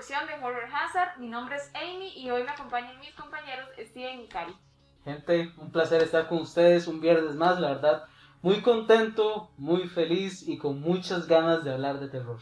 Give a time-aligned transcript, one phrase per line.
[0.00, 1.18] producción de Horror Hazard.
[1.18, 4.56] Mi nombre es Amy y hoy me acompañan mis compañeros Steven y Cari.
[5.04, 8.04] Gente, un placer estar con ustedes un viernes más, la verdad.
[8.40, 12.40] Muy contento, muy feliz y con muchas ganas de hablar de terror.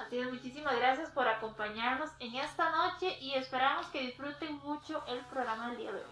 [0.00, 5.20] Así es, muchísimas gracias por acompañarnos en esta noche y esperamos que disfruten mucho el
[5.26, 6.10] programa del día de hoy.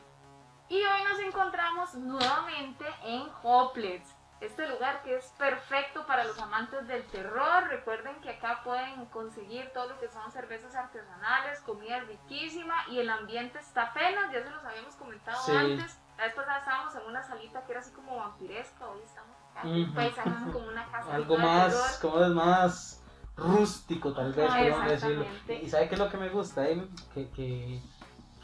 [0.69, 6.87] Y hoy nos encontramos nuevamente en Hoplets, este lugar que es perfecto para los amantes
[6.87, 7.65] del terror.
[7.69, 13.11] Recuerden que acá pueden conseguir todo lo que son cervezas artesanales, comida riquísima y el
[13.11, 15.53] ambiente está apenas, ya se los habíamos comentado Sí.
[15.57, 15.99] antes.
[16.17, 19.67] La vez pasada estábamos en una salita que era así como vampiresca, hoy estamos acá
[19.69, 21.15] un paisaje como una casa.
[21.15, 23.03] Algo de más, como es más
[23.37, 25.27] rústico tal vez, Ah, podemos decirlo.
[25.63, 26.89] Y sabe qué es lo que me gusta, Amy?
[27.15, 27.81] que, que,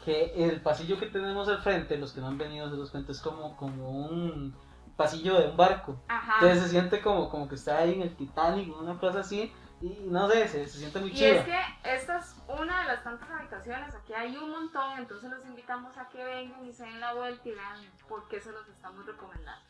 [0.05, 3.11] que el pasillo que tenemos al frente, los que no han venido se los cuento,
[3.11, 4.55] es como, como un
[4.95, 5.95] pasillo de un barco.
[6.07, 6.35] Ajá.
[6.35, 9.89] Entonces se siente como, como que está ahí en el Titanic, una cosa así, y
[10.05, 11.35] no sé, se, se siente muy Y chido.
[11.35, 15.45] es que esta es una de las tantas habitaciones, aquí hay un montón, entonces los
[15.45, 18.67] invitamos a que vengan y se den la vuelta y vean por qué se los
[18.69, 19.61] estamos recomendando.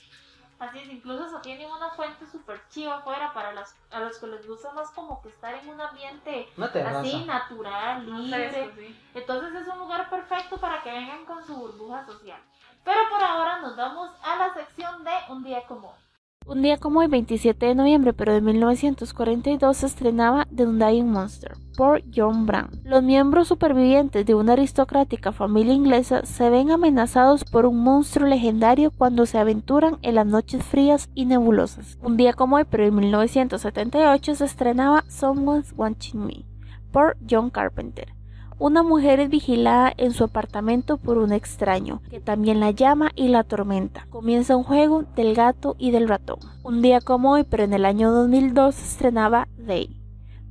[0.57, 4.27] Así es, incluso se tienen una fuente súper chiva afuera para las, a los que
[4.27, 8.49] les gusta más como que estar en un ambiente así, natural, libre.
[8.52, 9.02] Fresco, sí.
[9.15, 12.39] Entonces es un lugar perfecto para que vengan con su burbuja social.
[12.85, 16.05] Pero por ahora nos vamos a la sección de Un día como hoy.
[16.47, 21.53] Un día como hoy, 27 de noviembre, pero de 1942, se estrenaba The Undying Monster
[21.75, 22.69] por John Brown.
[22.83, 28.91] Los miembros supervivientes de una aristocrática familia inglesa se ven amenazados por un monstruo legendario
[28.91, 31.97] cuando se aventuran en las noches frías y nebulosas.
[32.03, 36.45] Un día como hoy, pero en 1978, se estrenaba Someone's Watching Me
[36.91, 38.14] por John Carpenter.
[38.58, 43.27] Una mujer es vigilada en su apartamento por un extraño, que también la llama y
[43.27, 44.08] la atormenta.
[44.10, 46.39] Comienza un juego del gato y del ratón.
[46.64, 50.02] Un día como hoy, pero en el año 2002, se estrenaba Day,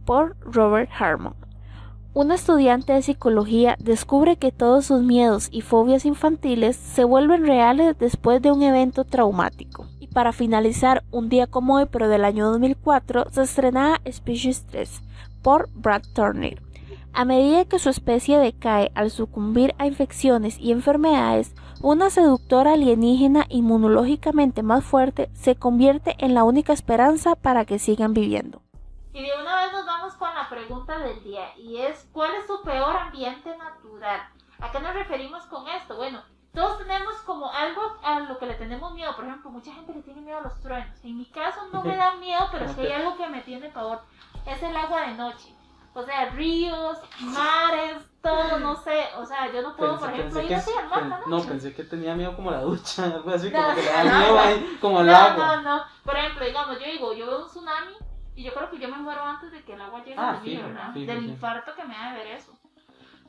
[0.05, 1.35] por Robert Harmon.
[2.13, 7.99] Una estudiante de psicología descubre que todos sus miedos y fobias infantiles se vuelven reales
[7.99, 9.87] después de un evento traumático.
[9.99, 15.03] Y para finalizar, un día como hoy, pero del año 2004, se estrenaba Species 3
[15.43, 16.64] por Brad Turner.
[17.17, 23.47] A medida que su especie decae al sucumbir a infecciones y enfermedades, una seductora alienígena
[23.49, 28.63] inmunológicamente más fuerte se convierte en la única esperanza para que sigan viviendo.
[29.13, 32.49] Y de una vez nos vamos con la pregunta del día y es ¿cuál es
[32.49, 34.21] su peor ambiente natural?
[34.59, 35.95] ¿A qué nos referimos con esto?
[35.95, 36.21] Bueno,
[36.53, 39.15] todos tenemos como algo a lo que le tenemos miedo.
[39.15, 41.05] Por ejemplo, mucha gente le tiene miedo a los truenos.
[41.05, 43.69] En mi caso no me da miedo, pero es que hay algo que me tiene
[43.69, 44.01] pavor.
[44.47, 45.55] Es el agua de noche.
[45.95, 49.05] O sea, ríos, mares, todo, no sé.
[49.17, 51.85] O sea, yo no puedo, por ejemplo, ir así al mar pen- no, pensé que
[51.85, 54.99] tenía miedo como la ducha, algo así, No, como que le da miedo ahí, como
[55.01, 55.57] al No, agua.
[55.57, 55.83] no, no.
[56.05, 57.93] Por ejemplo, digamos, yo digo, yo veo un tsunami
[58.35, 60.41] y yo creo que yo me muero antes de que el agua llegue Ah, a
[60.41, 60.93] mí, ¿verdad?
[60.93, 61.31] fijo, Del fijo.
[61.33, 62.53] infarto que me da de ver eso.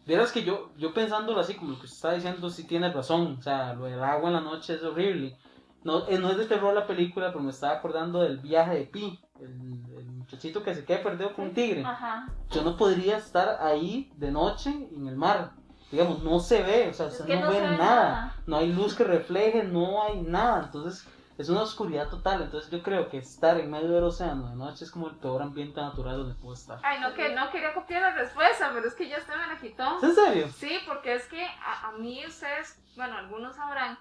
[0.08, 3.38] Vieras que yo, yo pensándolo así, como lo que usted está diciendo, sí tiene razón.
[3.40, 5.38] O sea, lo del agua en la noche es horrible.
[5.84, 8.84] No, eh, no es de terror la película, pero me estaba acordando del viaje de
[8.86, 9.95] Pi, el, el
[10.36, 11.84] muchachito que se queda perdido con un tigre.
[11.86, 12.28] Ajá.
[12.52, 15.52] Yo no podría estar ahí de noche en el mar.
[15.92, 17.78] Digamos, no se ve, o sea, usted no, no ve se nada.
[17.78, 18.36] nada.
[18.48, 20.64] No hay luz que refleje, no hay nada.
[20.66, 22.42] Entonces, es una oscuridad total.
[22.42, 25.42] Entonces, yo creo que estar en medio del océano de noche es como el peor
[25.42, 26.80] ambiente natural donde puedo estar.
[26.84, 29.58] Ay, no, que no quería copiar la respuesta, pero es que ya usted me la
[29.60, 29.98] quitó.
[29.98, 30.48] ¿Es en serio?
[30.50, 33.98] Sí, porque es que a, a mí ustedes, bueno, algunos sabrán,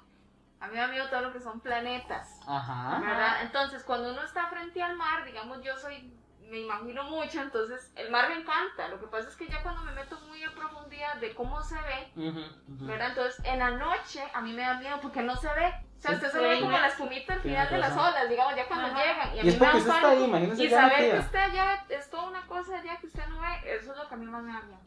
[0.60, 2.98] a mí me da miedo todo lo que son planetas, Ajá.
[3.00, 3.42] ¿verdad?
[3.42, 6.10] Entonces, cuando uno está frente al mar, digamos, yo soy,
[6.50, 8.88] me imagino mucho, entonces el mar me encanta.
[8.88, 11.74] Lo que pasa es que ya cuando me meto muy a profundidad de cómo se
[11.76, 12.86] ve, ujú.
[12.86, 13.08] ¿verdad?
[13.08, 15.72] Entonces, en la noche a mí me da miedo porque no se ve.
[15.98, 18.66] O sea, usted solo ve como la espumita al final de las olas, digamos, ya
[18.68, 19.02] cuando Ajá.
[19.04, 19.34] llegan.
[19.36, 20.20] Y a Y mí es me porque usted está pánico.
[20.22, 23.26] ahí, imagínese Y ya saber que usted allá es toda una cosa allá que usted
[23.28, 24.80] no ve, eso es lo que a mí más me da miedo.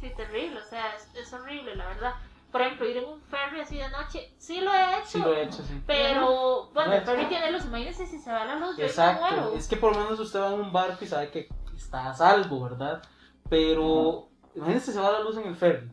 [0.00, 2.14] Sí, terrible, o sea, es, es horrible, la verdad.
[2.54, 5.08] Por ejemplo, ir en un ferry así de noche, sí lo he hecho.
[5.08, 5.82] Sí lo he hecho, sí.
[5.88, 9.22] Pero, bueno, he el ferry tiene luz, imagínense si se va la luz, yo Exacto.
[9.22, 9.54] muero.
[9.56, 12.14] Es que por lo menos usted va en un barco y sabe que está a
[12.14, 13.02] salvo, ¿verdad?
[13.50, 15.90] Pero imagínese se va la luz en el ferry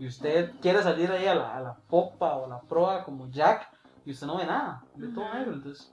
[0.00, 3.30] y usted quiere salir ahí a la, a la popa o a la proa como
[3.30, 3.70] Jack
[4.04, 5.52] y usted no ve nada, ve todo negro.
[5.52, 5.92] Entonces,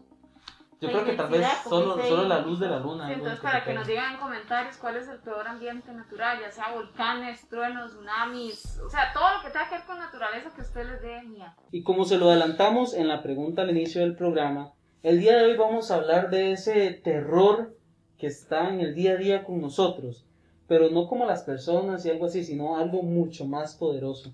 [0.79, 3.07] yo creo que tal vez solo, solo la luz de la luna.
[3.07, 3.79] Sí, entonces, que para que pega.
[3.79, 8.79] nos digan en comentarios cuál es el peor ambiente natural, ya sea volcanes, truenos, tsunamis,
[8.85, 11.51] o sea, todo lo que tenga que ver con naturaleza que usted les dé miedo.
[11.71, 15.45] Y como se lo adelantamos en la pregunta al inicio del programa, el día de
[15.45, 17.75] hoy vamos a hablar de ese terror
[18.19, 20.25] que está en el día a día con nosotros,
[20.67, 24.33] pero no como las personas y algo así, sino algo mucho más poderoso.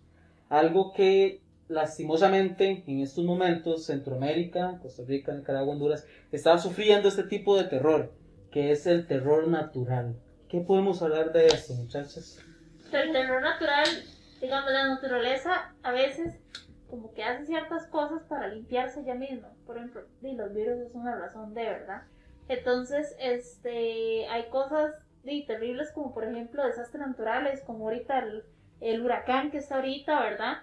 [0.49, 7.57] Algo que lastimosamente en estos momentos Centroamérica, Costa Rica, Nicaragua, Honduras, están sufriendo este tipo
[7.57, 8.13] de terror,
[8.51, 10.15] que es el terror natural.
[10.49, 12.39] ¿Qué podemos hablar de esto, muchachas?
[12.91, 13.87] El terror natural,
[14.39, 16.35] digamos, la naturaleza a veces
[16.89, 19.49] como que hace ciertas cosas para limpiarse ella misma.
[19.65, 22.03] Por ejemplo, y los virus es una razón de verdad.
[22.47, 24.93] Entonces, este, hay cosas
[25.23, 28.43] y terribles como por ejemplo desastres naturales, como ahorita el,
[28.81, 30.57] el huracán que está ahorita, ¿verdad?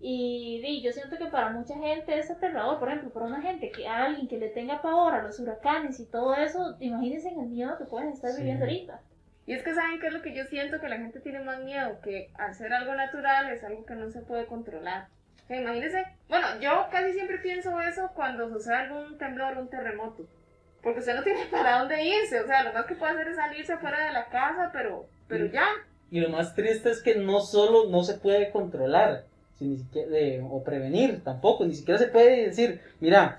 [0.00, 3.70] Y, y, yo siento que para mucha gente es aterrador, por ejemplo, para una gente
[3.72, 7.48] que a alguien que le tenga pavor a los huracanes y todo eso, imagínense el
[7.48, 8.38] miedo que pueden estar Sí.
[8.42, 9.00] viviendo ahorita.
[9.46, 11.58] Y es que saben qué es lo que yo siento, que la gente tiene más
[11.64, 15.08] miedo, que al ser algo natural es algo que no se puede controlar.
[15.44, 19.70] O sea, imagínense, bueno, yo casi siempre pienso eso cuando sucede algún temblor o un
[19.70, 20.26] terremoto.
[20.82, 23.36] Porque usted no tiene para dónde irse, o sea, lo más que puede hacer es
[23.36, 25.66] salirse fuera de la casa, pero, pero ya.
[26.10, 29.24] Y lo más triste es que no solo no se puede controlar,
[29.60, 33.38] ni siquiera, de- o prevenir tampoco, ni siquiera se puede decir, mira,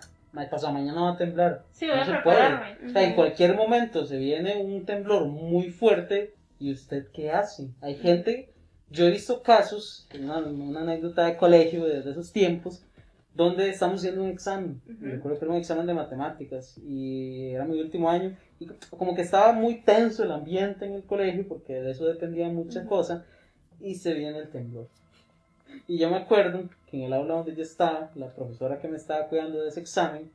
[0.50, 1.64] pasado mañana va a temblar.
[1.72, 2.88] Sí, voy No a se prepararme.
[2.88, 7.70] O sea, en cualquier momento se viene un temblor muy fuerte y usted qué hace.
[7.82, 8.50] Hay gente,
[8.90, 12.84] yo he visto casos, una, una anécdota de colegio de, de esos tiempos,
[13.34, 14.82] donde estamos haciendo un examen.
[14.86, 14.98] Ujú.
[15.00, 19.16] Me recuerdo que era un examen de matemáticas y era mi último año y como
[19.16, 22.90] que estaba muy tenso el ambiente en el colegio porque de eso dependía muchas Ujú.
[22.90, 23.24] cosas
[23.80, 24.88] y se viene el temblor.
[25.88, 28.98] Y yo me acuerdo que en el aula donde yo estaba, la profesora que me
[28.98, 30.30] estaba cuidando de ese examen,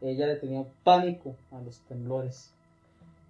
[0.00, 2.52] ella le tenía pánico a los temblores.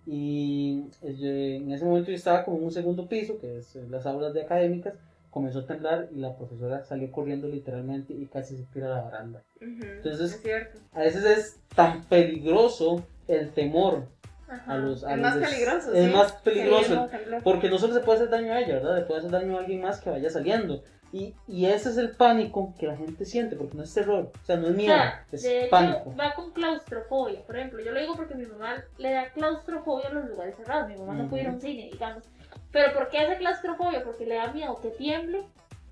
[0.06, 3.84] Y eh, en ese momento yo estaba como en un segundo piso, que es eh,
[3.90, 4.94] las aulas de académicas,
[5.30, 9.02] comenzó a temblar y la profesora salió corriendo literalmente y casi se tira a la
[9.02, 9.42] baranda.
[9.56, 10.78] Ujú, Entonces- es cierto.
[10.94, 14.04] A veces es tan peligroso el temor
[14.48, 14.72] Ajá.
[14.72, 15.04] a los...
[15.04, 15.92] a Es los más des- peligroso.
[15.92, 17.08] Es más peligroso.
[17.44, 18.96] Porque no solo se puede hacer daño a ella, ¿verdad?
[18.96, 20.82] Le puede hacer daño a alguien más que vaya saliendo.
[21.12, 24.44] Y, y ese es el pánico que la gente siente, porque no es terror, o
[24.44, 26.14] sea, no es O miedo, sea, es de hecho, pánico.
[26.20, 27.40] va con claustrofobia.
[27.46, 30.88] Por ejemplo, yo lo digo porque mi mamá le da claustrofobia a los lugares cerrados.
[30.88, 32.24] Mi mamá no puede ir a un cine, digamos.
[32.72, 34.04] Pero ¿por qué hace claustrofobia?
[34.04, 35.44] Porque le da miedo que tiemble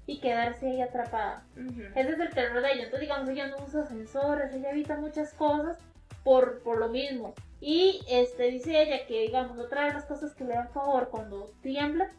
[0.06, 1.44] y quedarse ahí atrapada.
[1.56, 1.80] Ujú.
[1.94, 2.84] Ese es el terror de ella.
[2.84, 5.78] Entonces, digamos, ella no usa ascensores, ella evita muchas cosas
[6.24, 7.34] por, por lo mismo.
[7.60, 11.50] Y este dice ella que, digamos, otra de las cosas que le dan favor cuando
[11.62, 12.10] tiembla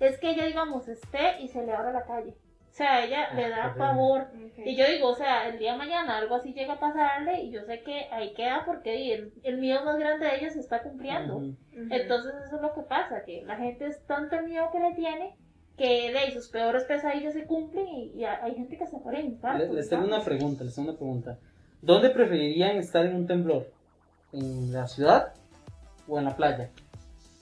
[0.00, 2.34] es que ella, digamos, esté y se le abra la calle.
[2.70, 4.22] O sea, ella Ah, le da favor.
[4.22, 4.58] Ok.
[4.64, 7.50] Y yo digo, o sea, el día de mañana algo así llega a pasarle y
[7.50, 10.82] yo sé que ahí queda porque el, el miedo más grande de ella se está
[10.82, 11.36] cumpliendo.
[11.36, 11.46] Ujú.
[11.46, 11.88] Ujú.
[11.90, 15.36] Entonces eso es lo que pasa, que la gente es tanto miedo que le tiene
[15.76, 19.18] que de ahí sus peores pesadillas se cumplen y, y hay gente que se muere
[19.22, 19.64] de infarto.
[19.66, 21.38] Le- Les tengo una pregunta, les tengo una pregunta.
[21.82, 23.70] ¿Dónde preferirían estar en un temblor?
[24.32, 25.32] ¿En la ciudad
[26.06, 26.70] o en la playa?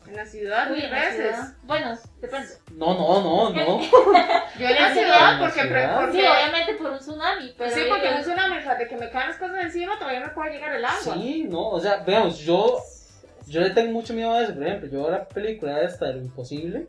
[0.09, 1.15] En la ciudad, mil veces.
[1.17, 1.53] ciudad.
[1.65, 2.49] Bueno, depende.
[2.75, 3.81] No, no, no, no.
[4.59, 6.01] Yo en la ciudad, porque, pre- ciudad.
[6.01, 7.71] porque Sí, obviamente por un tsunami, pero...
[7.71, 10.29] sí, porque un tsunami, o sea, de que me caen las cosas encima, todavía me
[10.31, 11.15] puede llegar el agua.
[11.15, 12.79] Sí, no, o sea, veamos, yo,
[13.47, 14.55] yo le tengo mucho miedo a eso.
[14.55, 16.87] Por ejemplo, yo veo la película esta de lo imposible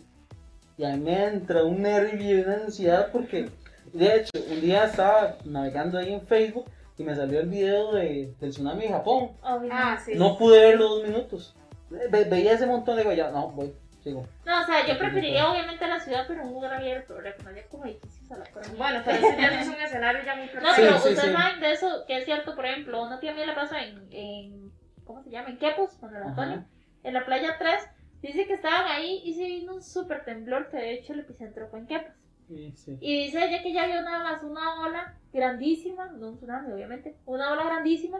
[0.77, 3.49] y a mí me entra un nervio y una ansiedad porque,
[3.91, 6.65] de hecho, un día estaba navegando ahí en Facebook
[6.97, 9.31] y me salió el video de, del tsunami de Japón.
[9.41, 9.75] Obviamente.
[9.77, 10.13] Ah, sí.
[10.15, 11.55] No pude verlo dos minutos.
[11.89, 14.25] Ve- veía ese montón de ya, no, voy, sigo.
[14.46, 18.31] No, o sea, yo preferiría obviamente la ciudad, pero un lugar abierto, haya como edificios
[18.31, 20.51] a la por Bueno, pero ese ya no es un escenario ya muy No.
[20.74, 21.31] Sí, pero sí, ustedes sí.
[21.34, 24.72] saben de eso, que es cierto, por ejemplo, una tía mía le pasó en, en
[25.05, 25.50] ¿cómo se llama?
[25.50, 26.65] En Quepos, con el Antonio, Ajá.
[27.03, 27.75] en la playa 3,
[28.22, 31.67] dice que estaban ahí y se vino un súper temblor, que de hecho el epicentro
[31.69, 32.13] fue en Quepos.
[32.48, 32.98] Sí, sí.
[33.01, 37.15] Y dice ella que ya vio nada más una ola grandísima, no un tsunami obviamente,
[37.25, 38.19] una ola grandísima,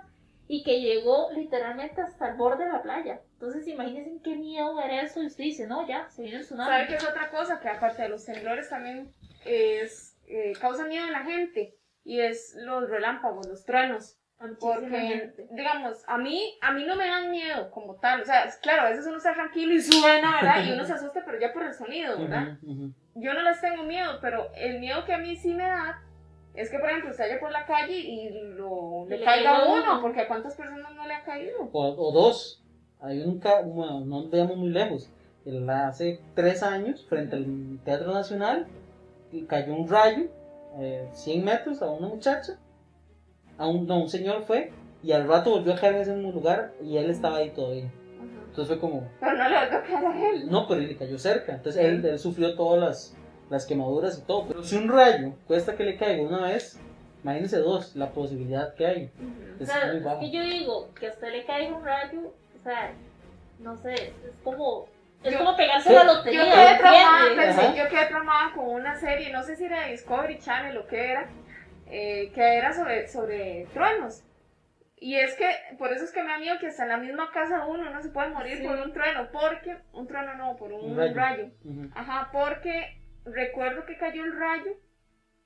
[0.52, 3.22] y que llegó literalmente hasta el borde de la playa.
[3.34, 6.72] Entonces imagínense qué miedo ver eso, y usted dice, no, ya, se viene el tsunami.
[6.72, 7.60] ¿Sabe qué es otra cosa?
[7.60, 9.14] Que aparte de los temblores también
[9.46, 11.76] es, eh, causa miedo en la gente.
[12.04, 14.18] Y es los relámpagos, los truenos.
[14.40, 15.48] Muchísima Porque, gente.
[15.52, 18.22] digamos, a mí, a mí no me dan miedo como tal.
[18.22, 20.64] O sea, claro, a veces uno está tranquilo y suena, ¿verdad?
[20.66, 22.58] Y uno se asusta, pero ya por el sonido, ¿verdad?
[22.64, 22.94] Ujú, ujú.
[23.14, 26.02] Yo no les tengo miedo, pero el miedo que a mí sí me da
[26.62, 29.84] es que, por ejemplo, usted vaya por la calle y lo, le le caiga uno,
[29.94, 30.02] uno.
[30.02, 31.70] porque a cuántas personas no le ha caído.
[31.72, 32.64] O, o dos.
[33.02, 35.10] Hay un bueno, no veamos muy lejos.
[35.46, 38.68] El- hace tres años, frente al Teatro Nacional,
[39.32, 40.26] y cayó un rayo,
[40.80, 42.60] eh, 100 metros, a una muchacha.
[43.58, 46.32] A un, no, un señor fue, y al rato volvió a caer en ese mismo
[46.32, 47.90] lugar, y él estaba ahí todavía.
[48.50, 50.50] Entonces fue como, Pero no le va a caer a él.
[50.50, 51.54] no, pero él le cayó cerca.
[51.54, 53.18] Entonces él, él sufrió todas las,
[53.50, 54.48] las quemaduras y todo.
[54.48, 56.80] Pero si un rayo cuesta que le caiga una vez,
[57.24, 59.12] imagínense dos, la posibilidad que hay.
[59.60, 60.20] O Es sea, muy es bajo.
[60.20, 62.20] que yo digo que a usted le caiga un rayo,
[62.60, 62.92] o sea,
[63.60, 64.14] no sé, es
[64.44, 64.88] como,
[65.24, 65.96] es Yo- como pegarse Sí.
[65.96, 66.44] la Yo lotería.
[66.44, 70.78] quedé traumada, yo quedé traumada con una serie, no sé si era de Discovery Channel
[70.78, 71.28] o qué era,
[71.92, 74.24] eh, que era sobre, sobre truenos.
[75.02, 77.32] Y es que, por eso es que me da miedo que hasta en la misma
[77.32, 78.64] casa uno no se puede morir Sí.
[78.68, 81.14] por un trueno, porque, un trueno no, por un, Un rayo.
[81.16, 81.46] rayo.
[81.64, 81.90] Ujú.
[81.96, 82.99] Ajá, porque
[83.34, 84.72] recuerdo que cayó el rayo,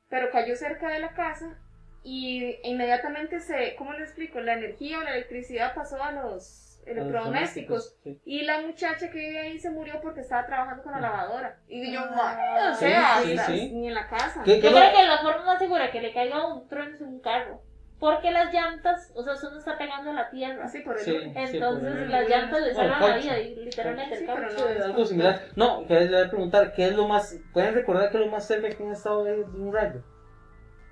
[0.10, 1.58] pero cayó cerca de la casa
[2.04, 4.40] y inmediatamente se, ¿cómo le explico?
[4.42, 7.98] La energía o la electricidad pasó a los electrodomésticos.
[8.04, 8.20] sí.
[8.26, 11.58] Y la muchacha que vive ahí se murió porque estaba trabajando con la lavadora.
[11.68, 12.12] Y yo, Ah.
[12.60, 13.72] "Ma, o Sí, sea, sí, hasta- sí.
[13.74, 14.42] ni en la casa.
[14.44, 17.08] ¿Qué- Yo creo que la forma más segura que le caiga un trueno es en
[17.08, 17.62] un carro.
[18.04, 20.66] Porque las llantas, o sea, eso no está pegando a la tierra.
[20.66, 21.16] Así por el Sí.
[21.16, 24.64] Entonces por- las llantas le salvan la vida, y literalmente Sí, el pero caucho.
[24.66, 25.42] no, es- Algo similar.
[25.56, 27.40] No, que les voy a preguntar, ¿qué es lo más.
[27.54, 30.04] ¿Pueden recordar qué es lo más cerca que han estado de, de un rayo?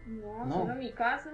[0.08, 0.54] No, No.
[0.62, 1.32] solo en mi casa.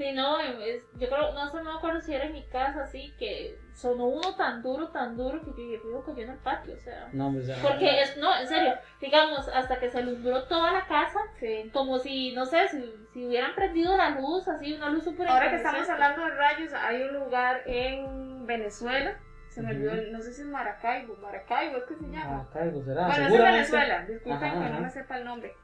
[0.00, 2.84] Sí, no, es- yo creo, no sé, no me acuerdo si era en mi casa,
[2.84, 6.38] así, que sonó uno tan duro, tan duro, que yo dije, fijo, cayó en el
[6.38, 7.10] patio, o sea.
[7.12, 7.56] No, ya.
[7.60, 11.68] Porque es, no, en serio, digamos, hasta que se alumbró toda la casa, Sí.
[11.74, 15.50] como si, no sé, si, si hubieran prendido la luz, así, una luz súper Ahora
[15.50, 19.18] que estamos hablando de rayos, hay un lugar en Venezuela.
[19.50, 21.14] Se me olvidó, el- no sé si es Maracaibo.
[21.16, 22.48] Maracaibo es que se llama.
[22.54, 23.06] Cargo será.
[23.06, 23.42] bueno, es en.
[23.42, 24.06] Venezuela.
[24.06, 24.74] Disculpen Ajá, que ajá.
[24.76, 25.54] no me sepa el nombre.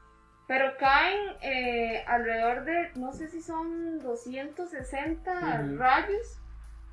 [0.47, 5.31] Pero caen eh, alrededor de, no sé si son 260
[5.65, 5.77] Ujú.
[5.77, 6.39] rayos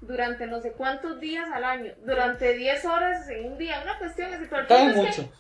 [0.01, 1.93] durante no sé cuántos días al año.
[2.05, 3.81] Durante 10 horas en un día.
[3.83, 4.45] Una cuestión así.
[4.51, 5.35] Pero Caen punto es que mucho.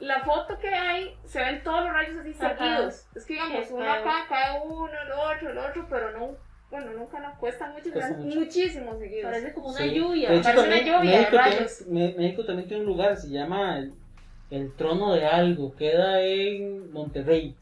[0.00, 2.56] la foto que hay, se ven todos los rayos así Ajá.
[2.58, 3.06] seguidos.
[3.16, 3.92] Es que digamos, Qué uno feo.
[3.94, 6.36] acá cae uno, el otro, el otro, pero no,
[6.70, 8.38] bueno, nunca nos cuesta mucho, Cuesta pero mucho.
[8.40, 9.30] muchísimos seguidos.
[9.30, 9.94] Parece como una Sí.
[9.94, 10.30] lluvia.
[10.30, 11.78] De hecho, Parece una lluvia de México, rayos.
[11.78, 13.94] tiene, Me- México también tiene un lugar, se llama el,
[14.50, 17.56] el Trono de Algo, queda en Monterrey.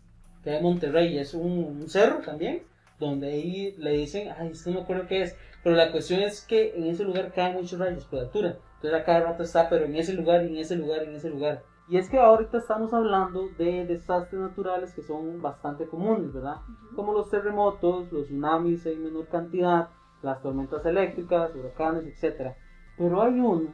[0.45, 2.63] Queda en Monterrey, es un, un cerro también,
[2.99, 6.21] donde ahí le dicen, ay, es que no me acuerdo qué es, pero la cuestión
[6.21, 8.57] es que en ese lugar caen muchos rayos por altura.
[8.77, 11.63] Entonces a cada rato está, pero en ese lugar, en ese lugar, en ese lugar.
[11.89, 16.57] Y es que ahorita estamos hablando de desastres naturales que son bastante comunes, ¿verdad?
[16.57, 16.97] Ujú.
[16.97, 19.89] como los terremotos, los tsunamis en menor cantidad,
[20.23, 22.55] las tormentas eléctricas, huracanes, etc.
[22.99, 23.73] Pero hay uno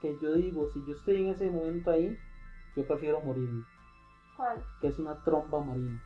[0.00, 2.16] que yo digo, si yo estoy en ese momento ahí,
[2.76, 3.64] yo prefiero morirme,
[4.36, 4.62] ¿Cuál?
[4.80, 6.02] que es una tromba marina.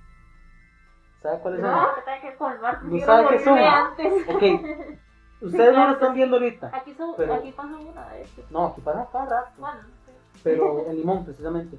[1.22, 1.60] ¿Sabe cuál es?
[1.60, 2.82] No, que tenga que colmar.
[2.84, 3.58] ¿No sabe qué son?
[3.58, 4.12] antes.
[4.28, 4.42] Ok,
[5.42, 6.70] ustedes no lo están viendo ahorita.
[6.74, 8.42] Aquí, so- Pero- aquí pasó una de hecho.
[8.50, 9.50] No, aquí pasa cada rato.
[9.58, 10.12] Bueno, sí.
[10.42, 11.78] pero en limón precisamente.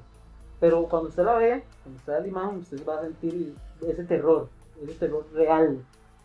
[0.58, 4.04] Pero cuando usted la ve, cuando usted da la imagen, usted va a sentir ese
[4.04, 4.48] terror,
[4.82, 5.84] ese terror real.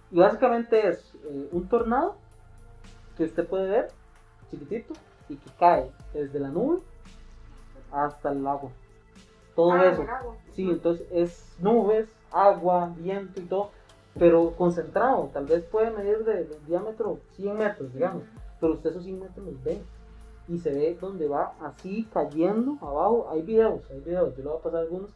[0.10, 2.16] Y básicamente es eh, un tornado
[3.18, 3.92] que usted puede ver,
[4.50, 4.94] chiquitito,
[5.30, 6.80] y que cae desde la nube
[7.92, 8.72] hasta el agua.
[9.56, 10.02] Todo Ah, eso.
[10.04, 10.36] agua.
[10.52, 13.72] Sí, entonces es nubes, agua, viento y todo,
[14.18, 15.30] pero concentrado.
[15.34, 18.24] Tal vez puede medir de, de diámetro 100 metros, digamos
[18.60, 19.82] pero usted esos 100 metros los ve
[20.48, 23.28] y se ve donde va así cayendo abajo.
[23.32, 25.10] Hay videos, hay videos, yo le voy a pasar algunos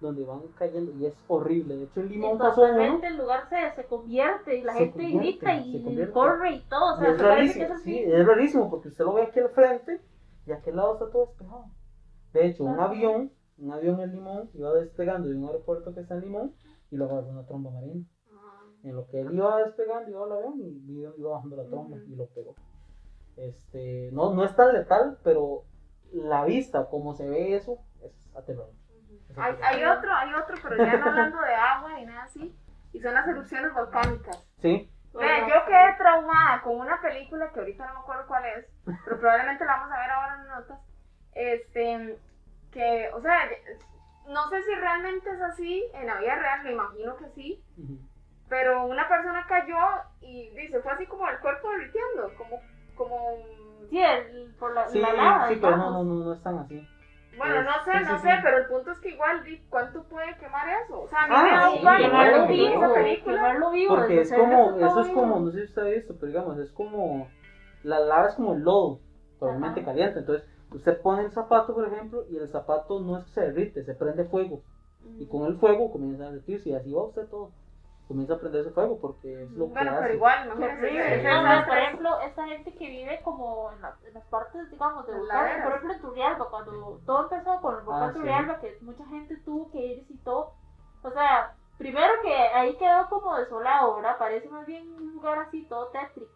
[0.00, 1.76] donde van cayendo y es horrible.
[1.76, 5.02] De hecho, en Y Limón pasó uno el lugar se, se convierte y la gente
[5.10, 6.94] grita y corre y todo.
[6.94, 7.74] O y sea, es me parece que rarísimo.
[7.74, 8.12] es Sí, así.
[8.12, 10.00] es rarísimo porque usted lo ve aquí al frente
[10.46, 11.64] y aquel lado está todo despejado.
[12.32, 16.14] De hecho, un avión, un avión en Limón iba despegando de un aeropuerto que está
[16.14, 16.54] en Limón
[16.90, 18.04] y lo agarró una tromba marina.
[18.32, 21.64] Ah, En lo que él iba despegando, iba el avión y iba, iba bajando la
[21.68, 22.54] tromba y lo pegó.
[23.36, 25.64] Este, no, no es tan letal, pero
[26.12, 28.74] la vista, como se ve eso, es aterrador.
[29.36, 32.54] Hay, otro, hay otro, pero ya no hablando de agua ni nada así.
[32.92, 34.44] Y son las erupciones volcánicas.
[34.58, 38.66] Sí, Vean, yo quedé traumada con una película que ahorita no me acuerdo cuál es,
[39.04, 40.78] pero probablemente la vamos a ver ahora en notas.
[41.34, 42.18] Este,
[42.72, 43.48] que, o sea,
[44.28, 47.98] no sé si realmente es así en la vida real, me imagino que sí, ujú,
[48.48, 49.76] pero una persona cayó
[50.20, 52.60] y dice, fue así como el cuerpo derritiendo, como,
[52.96, 53.36] como,
[53.88, 55.48] Sí, el- por la, sí, la lava.
[55.48, 56.86] sí, pero no, no, no, no están así.
[57.36, 58.22] bueno, no sé, Sí, sí, no sí.
[58.22, 61.00] sé, pero el punto es que igual, ¿cuánto puede quemar eso?
[61.00, 63.36] O sea, a mí Ah, me da sí, un quemarlo vivo, esa película.
[63.36, 63.96] quemarlo vivo.
[63.96, 66.70] Porque es como, eso es como, no sé si usted ha visto, pero digamos, es
[66.72, 67.28] como,
[67.84, 69.00] la lava es como el lodo,
[69.38, 69.86] probablemente Ajá.
[69.90, 70.18] caliente.
[70.20, 73.84] Entonces, usted pone el zapato, por ejemplo, y el zapato no es que se derrite,
[73.84, 74.60] se prende fuego.
[75.18, 77.50] Y con el fuego comienza a derretirse y así va usted todo.
[78.06, 80.00] Comienza a prenderse fuego porque es lo que Bueno, hace.
[80.02, 81.64] pero igual, Qué imagínense, horrible.
[81.66, 85.12] por es- ejemplo, esta gente que vive como en, la- en las partes, digamos, de
[85.26, 85.62] laderas.
[85.62, 88.18] por ejemplo en Turrialba, cuando todo empezó con el volcán Ah, sí.
[88.18, 90.52] Turrialba, que mucha gente tuvo que ir y todo.
[91.02, 94.18] O sea, primero que ahí quedó como desolado, ¿verdad?
[94.18, 96.29] Parece más bien un lugar así todo tétrico.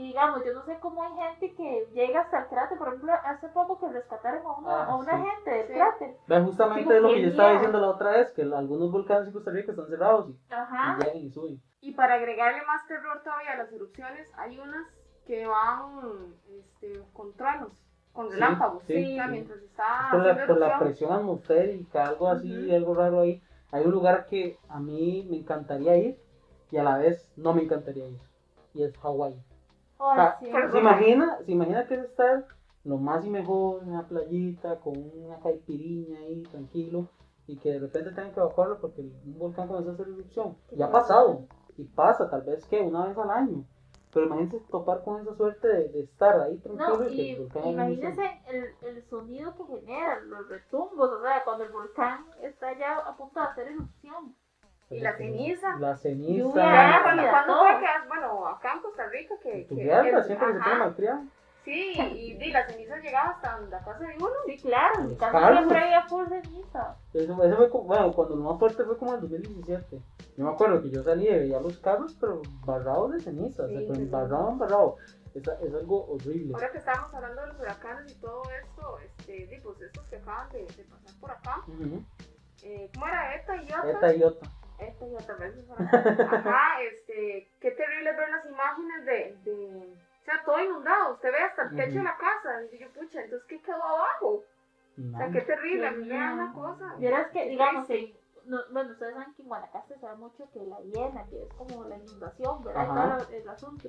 [0.00, 2.78] Y digamos, yo no sé cómo hay gente que llega hasta el cráter.
[2.78, 5.24] Por ejemplo, hace poco que rescataron a una, Ah, a una sí.
[5.28, 5.72] gente del Sí.
[5.74, 6.16] cráter.
[6.26, 9.26] Vean, justamente Digo, es lo que yo estaba diciendo la otra vez, que algunos volcanes
[9.26, 10.96] en Costa Rica están cerrados y, Ajá.
[10.96, 11.62] y llegan y suben.
[11.82, 14.86] Y para agregarle más terror todavía a las erupciones, hay unas
[15.26, 17.72] que van este, con truenos,
[18.14, 18.82] con relámpagos.
[18.84, 19.20] sí, sí.
[19.28, 22.74] mientras está por la, por la presión atmosférica, algo así, Ujú.
[22.74, 23.42] algo raro ahí.
[23.70, 26.18] Hay un lugar que a mí me encantaría ir
[26.70, 28.18] y a la vez no me encantaría ir.
[28.72, 29.34] y es Hawái.
[30.00, 30.50] Ay, sea, sí.
[30.72, 32.46] ¿Se imagina, se imagina que es estar
[32.84, 37.08] lo más y mejor en una playita con una caipiriña ahí tranquilo
[37.46, 40.56] y que de repente tengan que evacuarlo porque un volcán comenzó a hacer erupción?
[40.72, 43.64] Ya ha pasado y pasa, tal vez que una vez al año.
[44.12, 47.30] Pero imagínense topar con esa suerte de, de estar ahí tranquilo No, y que y
[47.30, 52.26] el volcán imagínense el, el sonido que genera, los retumbos, o sea, cuando el volcán
[52.42, 54.34] está ya a punto de hacer erupción.
[54.90, 55.76] Y la ceniza.
[55.78, 56.32] La ceniza.
[56.44, 59.64] Lluvia cuando, cuando fue que, bueno, acá en Costa Rica que...
[59.68, 61.20] Tu que- mierda, que- siempre que se ajá, pone malcriado.
[61.64, 64.30] Sí, y, y la ceniza llegaba hasta la casa de uno.
[64.46, 66.96] Sí, claro, en casa siempre había full ceniza.
[67.12, 70.00] Eso, eso fue como, bueno, cuando lo más fuerte fue como en el 2017.
[70.36, 73.68] Yo me acuerdo que yo salí y veía los carros, pero barrados de ceniza, o
[73.68, 74.02] sea, Sí, sí.
[74.02, 74.96] embarrado, embarrado.
[75.34, 76.54] Es, es algo horrible.
[76.54, 80.48] Ahora que estábamos hablando de los huracanes y todo esto, este, pues estos que acaban
[80.50, 81.56] de, de pasar por acá,
[82.62, 83.36] eh, ¿cómo era?
[83.36, 83.90] Eta y Iota.
[83.90, 84.46] Eta y Ota.
[84.80, 85.54] Esta y otra vez.
[85.78, 91.14] Ajá, este, qué terrible ver las imágenes de, de, o sea, todo inundado.
[91.14, 92.62] Usted ve hasta el techo de la casa.
[92.72, 94.44] Y yo, pucha, entonces, ¿qué quedó abajo?
[95.14, 95.86] O sea, qué terrible.
[95.86, 96.94] A mí me da una cosa.
[96.98, 98.14] Vieras que, digamos, en-
[98.46, 101.52] no- bueno, ustedes saben que en Guanacaste se da mucho que la hiena, que es
[101.54, 102.86] como la inundación, ¿verdad?
[102.86, 103.88] Todo lo- el asunto.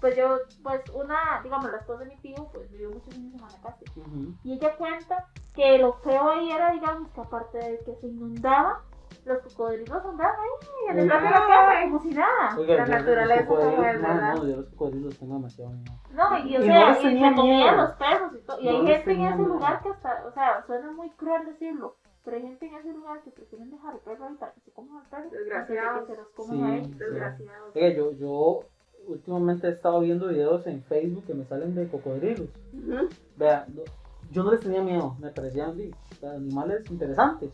[0.00, 3.38] Pues yo, pues una, digamos, la esposa de mi tío, pues vivió muchos años en
[3.38, 3.84] Guanacaste.
[4.00, 4.34] Ujú.
[4.42, 8.82] Y ella cuenta que lo feo ahí era, digamos, que aparte de que se inundaba,
[9.24, 11.10] los cocodrilos andaban ahí en el Uy.
[11.10, 12.56] patio de la casa como si nada.
[12.58, 14.34] Oiga, La yo- naturaleza es, no, ¿verdad?
[14.34, 15.92] no, yo los cocodrilos los tengo demasiado miedo.
[16.12, 17.76] No, y o sea, y se comían miedo.
[17.76, 18.60] los perros y todo.
[18.60, 19.48] Y No hay gente en ese miedo.
[19.54, 23.22] lugar que hasta, o sea, suena muy cruel decirlo, pero hay gente en ese lugar
[23.22, 26.06] que prefieren dejar el perro ahí para que se coman al perro Desgraciados.
[26.08, 26.62] que se los coman Sí.
[26.64, 26.98] a ellos.
[26.98, 27.76] Desgraciados.
[27.76, 28.60] Oiga, yo, yo
[29.06, 32.48] últimamente he estado viendo videos en Facebook que me salen de cocodrilos.
[32.72, 33.08] Ujú.
[33.36, 33.82] Vea, no-
[34.30, 35.74] yo no les tenía miedo, me parecían
[36.22, 37.50] animales interesantes.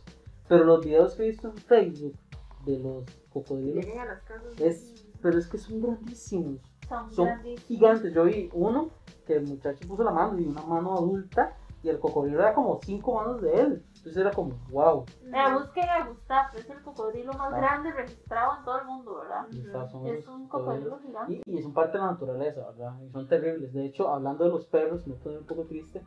[0.49, 2.15] Pero los videos que he visto en Facebook
[2.65, 4.61] de los cocodrilos Lleguen a las casas.
[4.61, 7.65] es, pero es que son grandísimos, Son, son grandísimos.
[7.67, 8.15] gigantes.
[8.15, 8.91] Yo vi uno
[9.27, 12.81] que el muchacho puso la mano y una mano adulta y el cocodrilo era como
[12.83, 13.85] cinco manos de él.
[13.99, 15.05] Entonces era como, wow.
[15.25, 17.57] Vea, busquen a Gustav, es el cocodrilo más Ah.
[17.59, 19.47] grande registrado en todo el mundo, ¿verdad?
[20.17, 21.43] Es un cocodrilo gigante.
[21.47, 23.01] Y, y son parte de la naturaleza, ¿verdad?
[23.03, 23.73] Y son terribles.
[23.73, 26.03] De hecho, hablando de los perros, me pone un poco triste.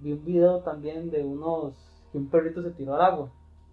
[0.00, 1.74] Vi un video también de unos
[2.10, 3.30] que un perrito se tiró al agua.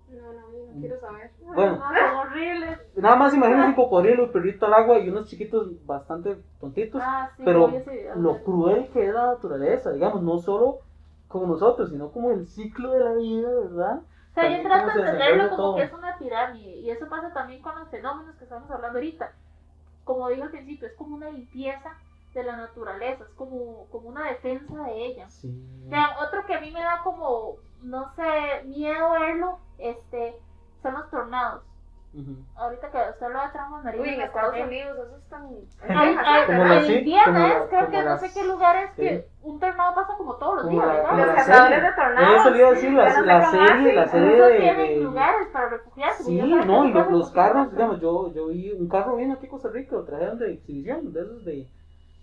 [0.09, 1.31] No, no, yo no quiero saber.
[1.41, 2.79] Bueno, No, son horribles.
[2.95, 7.01] nada más imagínense un cocodrilo, un perrito al agua y unos chiquitos bastante tontitos.
[7.03, 8.15] Ah, sí, pero ese video.
[8.15, 10.79] Lo cruel que es la naturaleza, digamos, no solo
[11.27, 14.01] como nosotros, sino como el ciclo de la vida, ¿verdad?
[14.31, 15.75] O sea, yo También trato cómo de entenderlo como todo.
[15.75, 16.71] que es una pirámide.
[16.77, 19.31] Y eso pasa también con los fenómenos que estamos hablando ahorita.
[20.03, 21.97] Como digo al principio, es como una limpieza
[22.33, 25.29] de la naturaleza, es como, como una defensa de ella.
[25.29, 25.51] Sí.
[25.85, 30.35] O sea, otro que a mí me da como, no sé, miedo verlo, este,
[30.81, 31.63] son los tornados.
[32.55, 34.07] Ahorita que usted lo de Tramos Marinas.
[34.07, 34.55] Uy, en Estados.
[34.65, 35.47] Unidos eso es tan...
[35.95, 39.01] Ay, ay, Como en Indiana es, creo que no sé qué lugares sí.
[39.03, 41.09] que un tornado pasa como todos los Como días, la- ¿verdad?
[41.11, 42.39] como Los cazadores de tornados.
[42.39, 43.11] Eso le iba a decir, la,
[43.51, 46.23] serie, la serie de, tienen lugares para refugiarse.
[46.23, 49.49] Sí, no, y los, los carros, digamos, yo, yo vi un carro vino aquí a
[49.49, 51.67] Costa Rica, lo trajeron de exhibición, de esos de,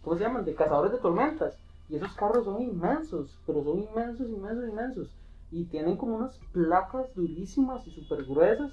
[0.02, 0.44] ¿cómo se llaman?
[0.44, 1.56] De cazadores de tormentas.
[1.88, 5.08] Y esos carros son inmensos, pero son inmensos, inmensos, inmensos.
[5.50, 8.72] Y tienen como unas placas durísimas y súper gruesas.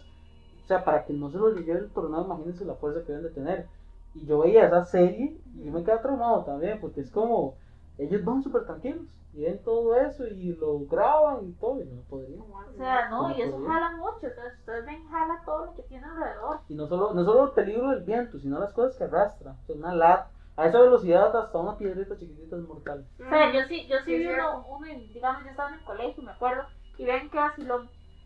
[0.63, 3.27] O sea, para que no se los lleve el tornado, imagínense la fuerza que deben
[3.27, 3.67] de tener.
[4.15, 7.55] Y yo veía esa serie y yo me quedé traumado también, porque es como,
[7.97, 12.01] ellos van súper tranquilos y ven todo eso y lo graban y todo, y no
[12.03, 12.39] podría.
[12.39, 14.27] O sea, no, y eso Como jala mucho.
[14.27, 16.59] Entonces, ustedes ven, jala todo lo que tiene alrededor.
[16.69, 19.55] Y no solo, no solo el peligro del viento, sino las cosas que arrastra.
[19.63, 23.05] O sea, una lata, a esa velocidad hasta una piedrita chiquitita es mortal.
[23.19, 25.75] O sea, yo sí, yo sí Sí, vi uno, uno, en- digamos, yo estaba en
[25.79, 26.63] el colegio, me acuerdo,
[26.97, 27.83] y ven que así lo...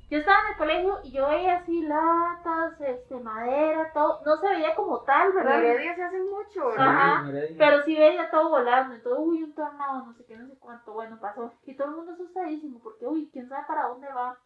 [0.10, 4.22] Yo estaba en el colegio y yo veía así latas, este, madera, todo.
[4.26, 5.62] No se veía como tal, ¿verdad?
[5.62, 6.88] Heredia se hacen mucho, ¿verdad?
[6.88, 7.32] Ajá.
[7.58, 10.58] Pero sí veía todo volando, y todo, uy, un tornado, no sé qué, no sé
[10.60, 11.52] cuánto, bueno, pasó.
[11.64, 14.38] Y todo el mundo asustadísimo, porque, uy, quién sabe para dónde va.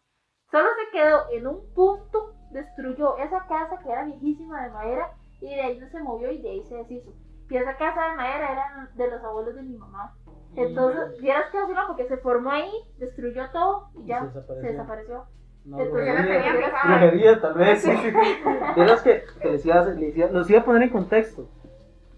[0.50, 5.54] Solo se quedó en un punto, destruyó esa casa que era viejísima de madera, y
[5.54, 7.12] de ahí no se movió y de ahí se deshizo.
[7.50, 10.14] Esa casa de madera era de los abuelos de mi mamá.
[10.56, 14.26] Entonces, vieras que así, no, porque se formó ahí, destruyó todo y Y ya se
[14.26, 14.62] desapareció.
[14.62, 15.24] se desapareció.
[15.64, 17.40] No, Entonces, brujería.
[17.40, 17.84] tal vez.
[18.76, 21.48] Vieras que, que les iba a, les iba- los iba a poner en contexto.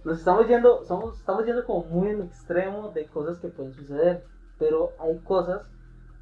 [0.05, 4.25] Nos estamos yendo, somos, estamos yendo como muy en extremo de cosas que pueden suceder.
[4.59, 5.69] Pero hay cosas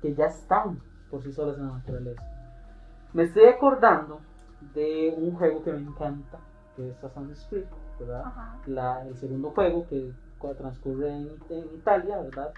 [0.00, 2.22] que ya están por sí solas en la naturaleza.
[3.12, 4.20] Me estoy acordando
[4.74, 6.38] de un juego que me encanta,
[6.76, 7.66] que es Assassin's Creed,
[7.98, 8.22] ¿verdad?
[8.26, 8.58] Ajá.
[8.66, 12.52] la- el segundo juego que cu- transcurre en, en Italia, ¿verdad?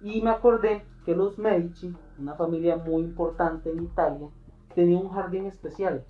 [0.00, 4.28] Y me acordé que los Medici, una familia muy importante en Italia,
[4.74, 6.04] tenía un jardín especial.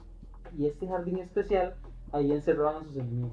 [0.56, 1.74] Y este jardín especial,
[2.12, 3.32] ahí encerraban a sus enemigos.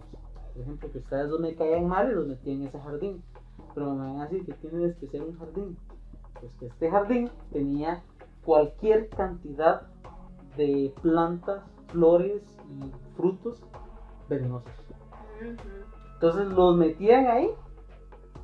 [0.54, 3.24] por ejemplo, que ustedes dos me caían mal y los metí en ese jardín.
[3.74, 5.78] Pero me van a decir que tiene de especial un jardín.
[6.40, 8.04] Pues que este jardín tenía
[8.46, 9.88] cualquier cantidad
[10.58, 13.64] de plantas, flores y frutos
[14.30, 14.72] venenosos.
[16.14, 17.50] Entonces los metían ahí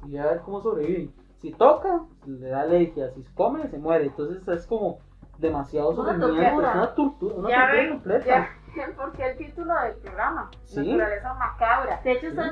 [0.08, 1.14] y a ver cómo sobreviven.
[1.42, 4.08] Si toca, le da alergia, si come, se muere.
[4.08, 5.00] Entonces es como
[5.38, 8.26] demasiado sufrimiento, es una tortura, una tortura ven, completa.
[8.26, 10.50] ya ven por qué el título del programa.
[10.64, 10.78] Sí.
[10.94, 12.00] Naturaleza macabra.
[12.04, 12.44] De hecho, no,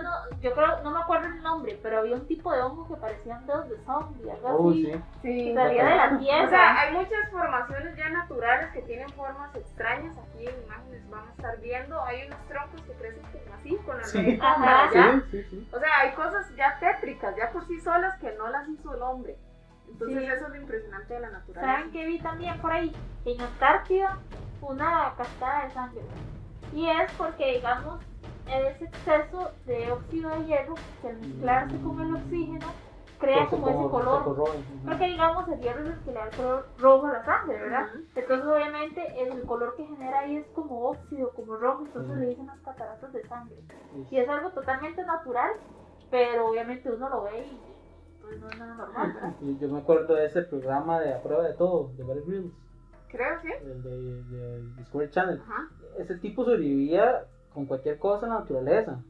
[0.41, 3.45] yo creo, no me acuerdo el nombre, pero había un tipo de hongo que parecían
[3.45, 5.03] dedos de zombie, algo Uy, así.
[5.21, 5.21] sí.
[5.21, 5.45] Sí.
[5.49, 6.49] Que salía de la O tierra.
[6.49, 10.17] sea, hay muchas formaciones ya naturales que tienen formas extrañas.
[10.17, 12.01] Aquí en imágenes van a estar viendo.
[12.03, 14.17] Hay unos troncos que crecen como así, con las Sí.
[14.17, 14.63] raíces Ajá.
[14.65, 15.21] para allá.
[15.32, 15.69] Sí, sí, sí.
[15.73, 19.01] O sea, hay cosas ya tétricas, ya por sí solas, que no las hizo el
[19.01, 19.38] hombre.
[19.99, 20.25] Entonces, Sí.
[20.31, 21.73] eso es lo impresionante de la naturaleza.
[21.77, 22.95] ¿Saben qué vi también por ahí?
[23.25, 24.19] En Antártida,
[24.62, 26.01] una cascada de sangre.
[26.71, 27.99] Y es porque, digamos,
[28.45, 32.67] ese exceso de óxido de hierro, que al mezclarse con el oxígeno,
[33.19, 34.23] crea Entonces, como ese se color.
[34.23, 34.57] corroe.
[34.86, 37.60] Porque, digamos, el hierro es el que le da el color rojo a la sangre,
[37.60, 37.88] ¿verdad?
[37.95, 38.03] Ujú.
[38.15, 42.19] Entonces, obviamente, el color que genera ahí es como óxido, como rojo, entonces Ujú.
[42.19, 43.55] le dicen las cataratas de sangre.
[43.93, 44.07] Sí.
[44.12, 45.49] Y es algo totalmente natural,
[46.12, 47.60] pero obviamente uno lo ve y
[48.27, 49.35] pues no es nada normal, ¿verdad?
[49.41, 52.53] Y Yo me acuerdo de ese programa de A Prueba de Todo, de Bear Grylls,
[53.09, 53.47] Creo, sí.
[53.65, 55.39] el de, de Discovery Channel.
[55.41, 55.69] Ajá.
[55.97, 59.01] Ese tipo sobrevivía con cualquier cosa en la naturaleza.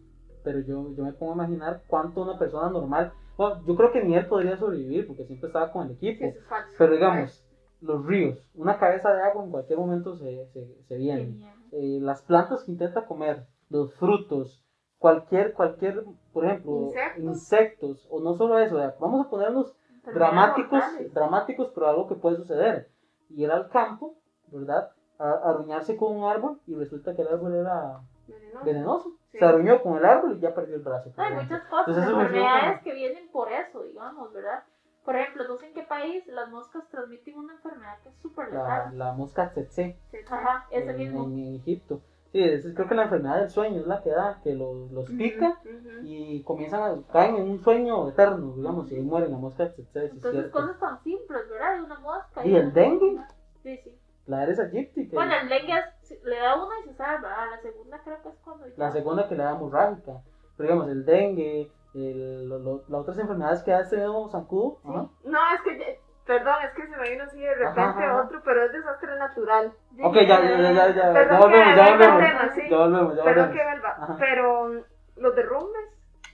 [0.44, 3.12] Pero yo, yo me pongo a imaginar cuánto una persona normal.
[3.38, 6.26] Bueno, yo creo que ni él podría sobrevivir porque siempre estaba con el Sí, equipo.
[6.28, 6.70] es falso.
[6.78, 7.44] Pero digamos,
[7.82, 11.40] los ríos, una cabeza de agua en cualquier momento se, se, se viene.
[11.72, 14.64] Eh, las plantas que intenta comer, los frutos,
[15.00, 16.04] cualquier, cualquier,
[16.38, 17.24] por ejemplo, Insectos.
[17.24, 19.76] insectos, o no solo eso, vamos a ponernos
[20.14, 21.14] dramáticos, mortales.
[21.14, 22.90] dramáticos, pero algo que puede suceder.
[23.30, 24.16] Ir al campo,
[24.48, 24.92] ¿verdad?
[25.20, 28.66] A, a aruñarse con un árbol y resulta que el árbol era Venenoso.
[28.66, 29.10] venenoso.
[29.32, 29.40] Sí.
[29.40, 31.12] Se aruñó con el árbol y ya perdió el brazo.
[31.18, 34.64] Hay muchas cosas, Entonces, enfermedades que vienen por eso, digamos, ¿verdad?
[35.04, 38.48] Por ejemplo, no sé en qué país las moscas transmiten una enfermedad que es súper
[38.52, 38.98] letal.
[38.98, 39.98] la mosca tsetse.
[40.30, 41.24] Ajá, ese en, mismo.
[41.26, 42.02] en Egipto.
[42.38, 45.06] Sí, es- creo que la enfermedad del sueño es la que da, que los, los
[45.10, 45.90] pica Ujú.
[46.04, 49.74] y comienzan a caen en un sueño eterno, digamos, y ahí mueren la mosca es
[49.80, 51.84] Entonces, cosas tan simples, ¿verdad?
[51.84, 52.46] Una mosca.
[52.46, 53.18] ¿Y el dengue?
[53.64, 53.92] Sí, sí.
[54.28, 55.74] La aegypti, que Bueno, el dengue
[56.04, 57.44] es- le da una y se salva.
[57.44, 60.22] A la segunda creo que es cuando la segunda que le da hemorrágica.
[60.58, 64.78] Pero digamos, el dengue, el, lo- lo- las otras enfermedades que este nuevo zancudo.
[64.84, 64.90] Sí.
[64.90, 68.22] No, es que, perdón, es que se me vino así de repente Ajá, ajá.
[68.26, 69.74] otro, pero es desastre natural.
[69.96, 72.20] Sí, Ok, ya, ya, ya, ya, ya, Perdón ya volvemos, que ya volvemos.
[72.20, 72.70] tema, sí.
[72.70, 73.58] Ya volvemos, ya Perdón volvemos.
[73.58, 73.90] que vuelva.
[74.04, 74.16] Ajá.
[74.20, 74.70] Pero
[75.16, 75.86] los derrumbes,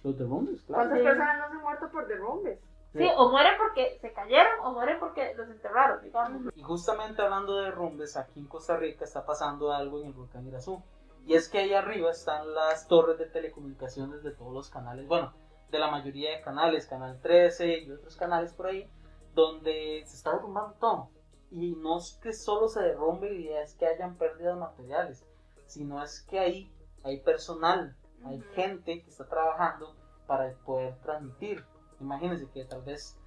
[0.04, 0.82] Los derrumbes, claro.
[0.84, 1.04] ¿cuántas Sí.
[1.06, 2.60] personas no se han muerto por derrumbes?
[2.94, 6.54] Sí, o mueren porque se cayeron o mueren porque los enterraron, digamos.
[6.56, 10.46] Y justamente hablando de derrumbes, aquí en Costa Rica está pasando algo en el volcán
[10.46, 10.84] Irazú.
[11.26, 15.34] Y es que ahí arriba están las torres de telecomunicaciones de todos los canales, bueno,
[15.72, 18.88] de la mayoría de canales, Canal 13 y otros canales por ahí,
[19.34, 21.10] donde se está derrumbando todo.
[21.52, 25.26] Y no es que solo se derrumbe y es que hayan pérdidas materiales,
[25.68, 26.72] sino es que ahí
[27.04, 31.64] hay personal, hay gente que está trabajando para poder transmitir.
[32.00, 33.20] Imagínense que tal vez,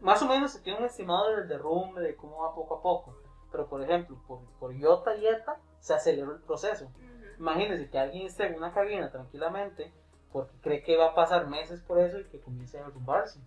[0.00, 3.16] más o menos se tiene un estimado del derrumbe, de cómo va poco a poco.
[3.50, 6.90] Pero por ejemplo, por, por iota y eta, se aceleró el proceso.
[7.38, 9.92] Imagínense que alguien esté en una cabina tranquilamente
[10.34, 13.38] porque cree que va a pasar meses por eso y que comience a derrumbarse.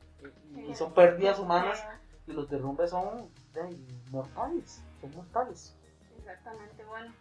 [0.55, 1.85] Y, y son pérdidas humanas
[2.25, 3.29] y los derrumbes son
[4.09, 5.75] mortales, son mortales.
[6.17, 7.13] Exactamente, bueno.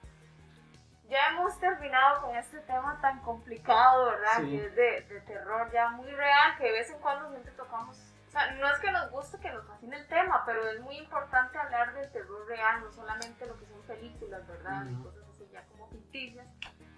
[1.09, 4.37] Ya hemos terminado con este tema tan complicado, ¿verdad?
[4.38, 4.50] Sí.
[4.50, 7.98] Que es de, de terror ya muy real, que de vez en cuando siempre tocamos.
[8.29, 10.96] O sea, no es que nos guste que nos fascine el tema, pero es muy
[10.98, 14.87] importante hablar del terror real, no solamente lo que son películas, ¿verdad?
[14.87, 15.05] Y Ujú.
[15.05, 16.46] cosas así ya como ficticias.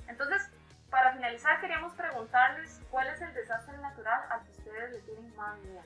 [0.07, 0.51] Entonces,
[0.91, 5.59] para finalizar, queríamos preguntarles cuál es el desastre natural al que ustedes le tienen más
[5.61, 5.83] miedo,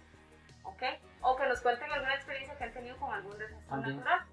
[0.65, 0.83] ¿ok?
[1.23, 3.97] O que nos cuenten alguna experiencia que han tenido con algún desastre También.
[3.97, 4.27] natural.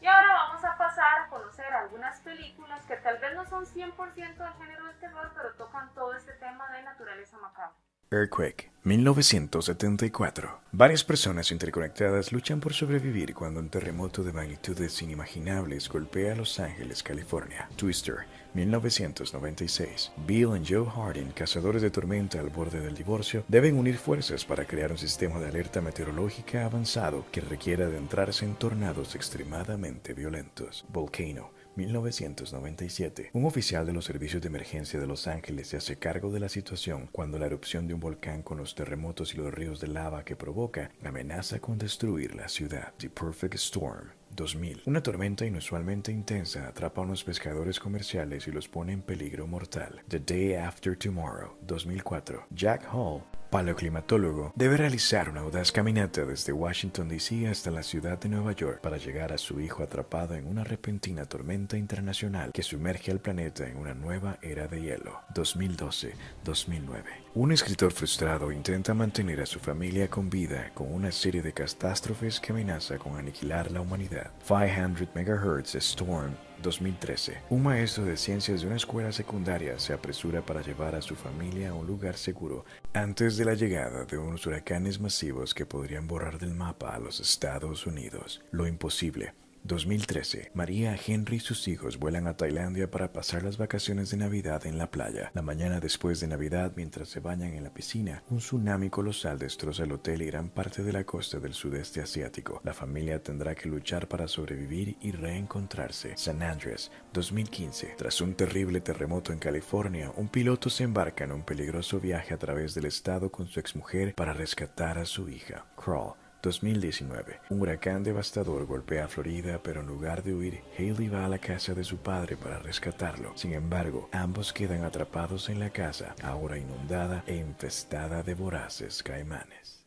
[0.00, 4.36] Y ahora vamos a pasar a conocer algunas películas que tal vez no son 100%
[4.36, 7.72] del género del terror, pero tocan todo este tema de naturaleza macabra.
[8.10, 10.60] Earthquake, 1974.
[10.72, 16.60] Varias personas interconectadas luchan por sobrevivir cuando un terremoto de magnitudes inimaginables golpea a Los
[16.60, 17.68] Ángeles, California.
[17.76, 20.12] Twister, 1996.
[20.26, 24.64] Bill y Joe Hardin, cazadores de tormenta al borde del divorcio, deben unir fuerzas para
[24.64, 30.84] crear un sistema de alerta meteorológica avanzado que requiera adentrarse en tornados extremadamente violentos.
[30.88, 33.30] Volcano, 1997.
[33.32, 36.48] Un oficial de los servicios de emergencia de Los Ángeles se hace cargo de la
[36.48, 40.24] situación cuando la erupción de un volcán con los terremotos y los ríos de lava
[40.24, 42.92] que provoca amenaza con destruir la ciudad.
[42.98, 44.10] The Perfect Storm.
[44.34, 44.82] 2000.
[44.86, 50.02] Una tormenta inusualmente intensa atrapa a unos pescadores comerciales y los pone en peligro mortal.
[50.08, 52.46] The Day After Tomorrow, 2004.
[52.50, 53.22] Jack Hall
[53.54, 57.46] paleoclimatólogo, debe realizar una audaz caminata desde Washington, D.C.
[57.46, 61.24] hasta la ciudad de Nueva York para llegar a su hijo atrapado en una repentina
[61.24, 65.20] tormenta internacional que sumerge al planeta en una nueva era de hielo.
[65.34, 67.04] 2012-2009.
[67.36, 72.40] Un escritor frustrado intenta mantener a su familia con vida con una serie de catástrofes
[72.40, 74.32] que amenaza con aniquilar la humanidad.
[74.48, 76.32] 500 MHz Storm
[76.64, 77.42] 2013.
[77.50, 81.70] Un maestro de ciencias de una escuela secundaria se apresura para llevar a su familia
[81.70, 86.38] a un lugar seguro antes de la llegada de unos huracanes masivos que podrían borrar
[86.38, 88.42] del mapa a los Estados Unidos.
[88.50, 90.50] Lo imposible 2013.
[90.52, 94.76] María, Henry y sus hijos vuelan a Tailandia para pasar las vacaciones de Navidad en
[94.76, 95.30] la playa.
[95.34, 99.84] La mañana después de Navidad, mientras se bañan en la piscina, un tsunami colosal destroza
[99.84, 102.60] el hotel y gran parte de la costa del sudeste asiático.
[102.62, 106.12] La familia tendrá que luchar para sobrevivir y reencontrarse.
[106.16, 107.94] San Andreas, 2015.
[107.96, 112.38] Tras un terrible terremoto en California, un piloto se embarca en un peligroso viaje a
[112.38, 115.64] través del estado con su exmujer para rescatar a su hija.
[115.82, 117.40] Crawl, 2019.
[117.48, 121.38] Un huracán devastador golpea a Florida, pero en lugar de huir, Haley va a la
[121.38, 123.32] casa de su padre para rescatarlo.
[123.34, 129.86] Sin embargo, ambos quedan atrapados en la casa, ahora inundada e infestada de voraces caimanes.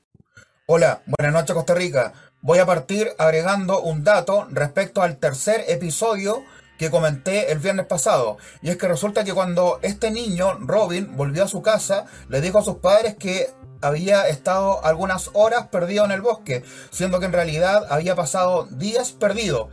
[0.65, 2.13] Hola, buenas noches Costa Rica.
[2.41, 6.43] Voy a partir agregando un dato respecto al tercer episodio
[6.77, 8.37] que comenté el viernes pasado.
[8.61, 12.59] Y es que resulta que cuando este niño, Robin, volvió a su casa, le dijo
[12.59, 13.49] a sus padres que
[13.81, 19.11] había estado algunas horas perdido en el bosque, siendo que en realidad había pasado días
[19.11, 19.69] perdido.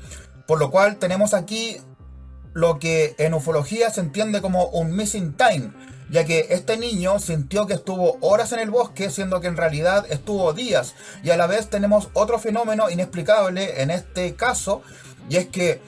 [0.47, 1.79] Por lo cual tenemos aquí
[2.53, 5.73] lo que en ufología se entiende como un missing time,
[6.11, 10.07] ya que este niño sintió que estuvo horas en el bosque, siendo que en realidad
[10.11, 10.95] estuvo días.
[11.23, 14.83] Y a la vez tenemos otro fenómeno inexplicable en este caso,
[15.29, 15.81] y es que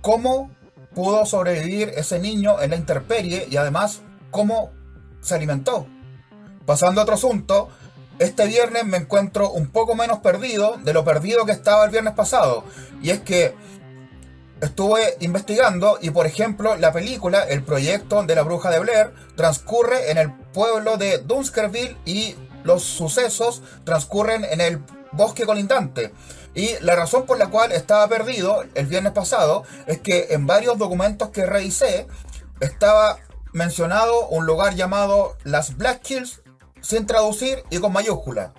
[0.00, 0.50] cómo
[0.94, 4.72] pudo sobrevivir ese niño en la intemperie y además cómo
[5.20, 5.86] se alimentó.
[6.66, 7.68] Pasando a otro asunto,
[8.18, 12.14] este viernes me encuentro un poco menos perdido de lo perdido que estaba el viernes
[12.14, 12.64] pasado.
[13.00, 13.54] Y es que
[14.60, 20.10] estuve investigando y por ejemplo la película El proyecto de la bruja de Blair transcurre
[20.10, 26.12] en el pueblo de Dunskerville y los sucesos transcurren en el bosque colindante.
[26.54, 30.78] Y la razón por la cual estaba perdido el viernes pasado es que en varios
[30.78, 32.06] documentos que revisé
[32.60, 33.18] estaba
[33.52, 36.40] mencionado un lugar llamado las Black Hills
[36.86, 38.54] sin traducir y con mayúscula.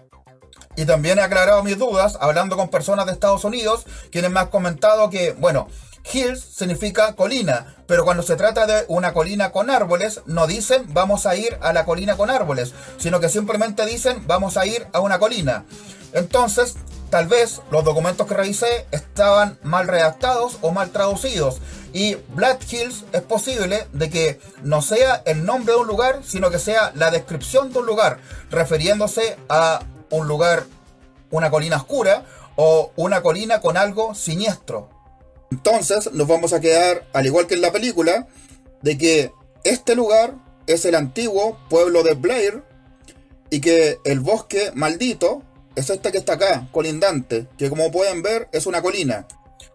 [0.76, 4.48] Y también he aclarado mis dudas hablando con personas de Estados Unidos, quienes me han
[4.48, 5.68] comentado que, bueno,
[6.14, 11.26] hills significa colina, pero cuando se trata de una colina con árboles, no dicen vamos
[11.26, 15.00] a ir a la colina con árboles, sino que simplemente dicen vamos a ir a
[15.00, 15.66] una colina.
[16.14, 16.76] Entonces,
[17.10, 21.62] tal vez los documentos que revisé estaban mal redactados o mal traducidos.
[21.94, 26.50] Y Black Hills es posible de que no sea el nombre de un lugar, sino
[26.50, 30.66] que sea la descripción de un lugar, refiriéndose a un lugar,
[31.32, 34.90] una colina oscura o una colina con algo siniestro.
[35.52, 38.28] Entonces nos vamos a quedar, al igual que en la película,
[38.82, 39.32] de que
[39.64, 40.36] este lugar
[40.68, 42.64] es el antiguo pueblo de Blair
[43.50, 45.42] y que el bosque maldito
[45.78, 49.28] es este que está acá, colindante, que como pueden ver es una colina.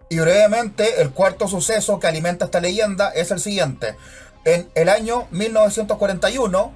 [0.08, 3.94] Y brevemente, el cuarto suceso que alimenta esta leyenda es el siguiente.
[4.44, 6.72] En el año 1941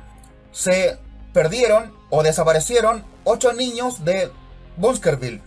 [0.53, 0.97] se
[1.33, 4.31] perdieron o desaparecieron ocho niños de
[4.77, 5.43] Bunkerville.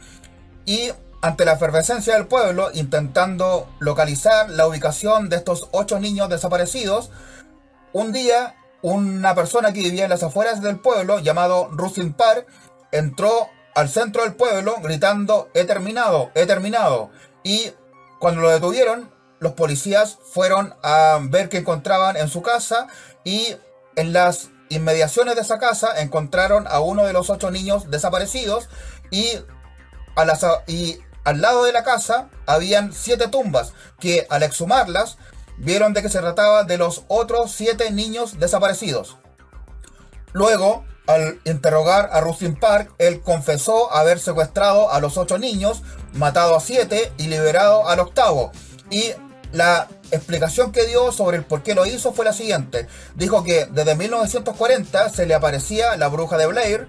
[0.65, 7.11] Y ante la efervescencia del pueblo, intentando localizar la ubicación de estos ocho niños desaparecidos,
[7.93, 12.45] un día una persona que vivía en las afueras del pueblo, llamado Rusin Park,
[12.91, 17.11] entró al centro del pueblo gritando, he terminado, he terminado.
[17.43, 17.71] Y
[18.19, 22.87] cuando lo detuvieron, los policías fueron a ver qué encontraban en su casa
[23.23, 23.55] y
[23.95, 28.67] en las inmediaciones de esa casa encontraron a uno de los ocho niños desaparecidos
[29.11, 29.29] y,
[30.15, 35.17] al lado de la casa habían siete tumbas que al exhumarlas
[35.57, 39.15] vieron de que se trataba de los otros siete niños desaparecidos.
[40.33, 45.81] Luego al interrogar a Rustin Park, él confesó haber secuestrado a los ocho niños,
[46.13, 48.51] matado a siete y liberado al octavo.
[48.91, 49.13] Y
[49.51, 52.87] la explicación que dio sobre el por qué lo hizo fue la siguiente.
[53.15, 56.87] Dijo que desde 1940 se le aparecía la bruja de Blair,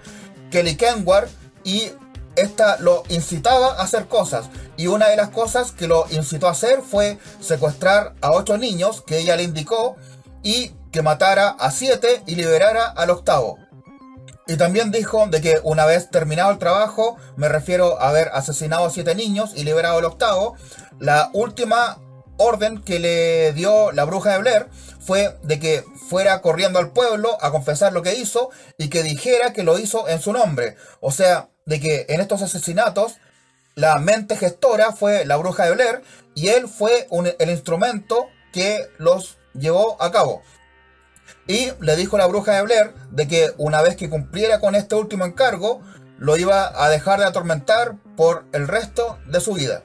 [0.51, 1.31] Kelly Kenward,
[1.65, 1.91] y
[2.37, 4.51] esta lo incitaba a hacer cosas.
[4.77, 9.01] Y una de las cosas que lo incitó a hacer fue secuestrar a ocho niños
[9.01, 9.97] que ella le indicó
[10.43, 13.57] y que matara a siete y liberara al octavo.
[14.51, 18.85] Y también dijo de que una vez terminado el trabajo, me refiero a haber asesinado
[18.85, 20.57] a siete niños y liberado el octavo,
[20.99, 22.01] la última
[22.37, 24.67] orden que le dio la bruja de Blair
[24.99, 29.53] fue de que fuera corriendo al pueblo a confesar lo que hizo y que dijera
[29.53, 30.75] que lo hizo en su nombre.
[30.99, 33.19] O sea, de que en estos asesinatos
[33.77, 36.03] la mente gestora fue la bruja de Blair
[36.35, 37.07] y él fue
[37.39, 40.43] el instrumento que los llevó a cabo.
[41.51, 44.77] Y le dijo a la bruja de Blair de que una vez que cumpliera con
[44.77, 45.81] este último encargo,
[46.17, 49.83] lo iba a dejar de atormentar por el resto de su vida.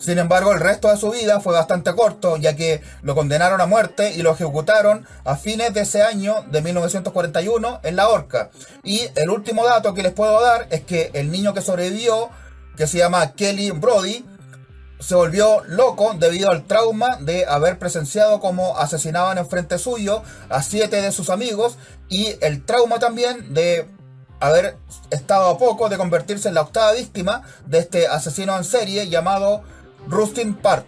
[0.00, 3.66] Sin embargo, el resto de su vida fue bastante corto, ya que lo condenaron a
[3.66, 8.50] muerte y lo ejecutaron a fines de ese año de 1941 en la horca.
[8.82, 12.30] Y el último dato que les puedo dar es que el niño que sobrevivió,
[12.76, 14.24] que se llama Kelly Brody,
[15.04, 20.62] se volvió loco debido al trauma de haber presenciado cómo asesinaban en frente suyo a
[20.62, 21.76] siete de sus amigos
[22.08, 23.86] y el trauma también de
[24.40, 24.78] haber
[25.10, 29.62] estado a poco de convertirse en la octava víctima de este asesino en serie llamado
[30.08, 30.86] Rustin Park.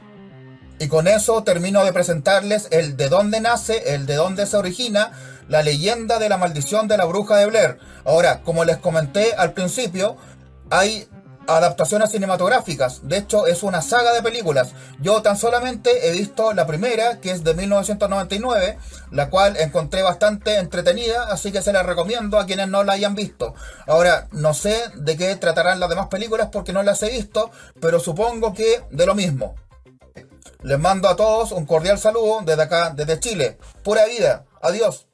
[0.79, 5.12] Y con eso termino de presentarles el de dónde nace, el de dónde se origina
[5.48, 7.79] la leyenda de la maldición de la bruja de Blair.
[8.05, 10.16] Ahora, como les comenté al principio,
[10.70, 11.07] hay
[11.47, 13.07] adaptaciones cinematográficas.
[13.09, 14.75] De hecho, es una saga de películas.
[15.01, 18.79] Yo tan solamente he visto la primera, que es de 1999,
[19.11, 23.15] la cual encontré bastante entretenida, así que se la recomiendo a quienes no la hayan
[23.15, 23.55] visto.
[23.87, 28.01] Ahora, no sé de qué tratarán las demás películas porque no las he visto, pero
[28.01, 29.55] supongo que de lo mismo.
[30.63, 33.59] Les mando a todos un cordial saludo desde acá, desde Chile.
[33.85, 34.45] Pura vida.
[34.63, 35.07] Adiós.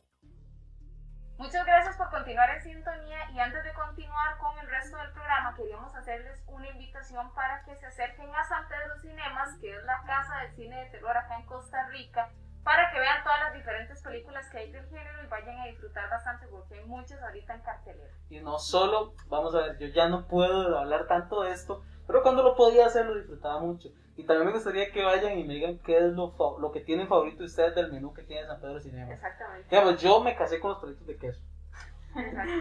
[1.36, 5.56] Muchas gracias por continuar en sintonía y antes de continuar con el resto del programa
[5.56, 10.02] queríamos hacerles una invitación para que se acerquen a San Pedro Cinemas, que es la
[10.06, 12.30] casa del cine de terror acá en Costa Rica,
[12.62, 16.10] para que vean todas las diferentes películas que hay del género y vayan a disfrutar
[16.10, 18.12] bastante porque hay muchas ahorita en cartelera.
[18.28, 22.22] Y no solo, vamos a ver, yo ya no puedo hablar tanto de esto, pero
[22.22, 23.88] cuando lo podía hacer lo disfrutaba mucho.
[24.16, 27.08] Y también me gustaría que vayan y me digan qué es lo, lo que tienen
[27.08, 29.10] favorito ustedes del menú que tiene San Pedro Cinema.
[29.10, 29.68] Exactamente.
[29.70, 31.40] Digamos, yo me casé con los perritos de queso.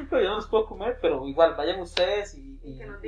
[0.10, 2.60] Pero yo no los puedo comer, pero igual vayan ustedes y,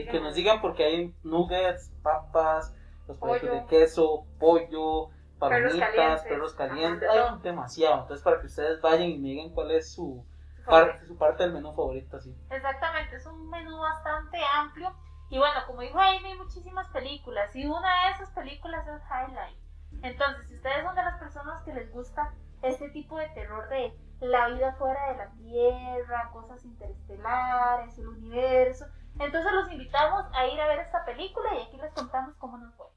[0.10, 2.76] que, nos digan, porque hay nuggets, papas,
[3.08, 8.02] los perritos de queso, pollo, palomitas, perros calientes, hay demasiado.
[8.02, 10.26] Entonces, para que ustedes vayan y me digan cuál es su,
[10.66, 12.18] parte, su parte del menú favorito.
[12.18, 12.36] Así.
[12.50, 14.94] Exactamente, es un menú bastante amplio
[15.34, 19.58] y bueno, como dijo Amy, hay muchísimas películas y una de esas películas es Highlight.
[20.04, 23.98] Entonces, si ustedes son de las personas que les gusta este tipo de terror de
[24.24, 28.86] la vida fuera de la Tierra, cosas interestelares, el universo,
[29.20, 32.74] entonces los invitamos a ir a ver esta película y aquí les contamos cómo nos
[32.76, 32.88] fue.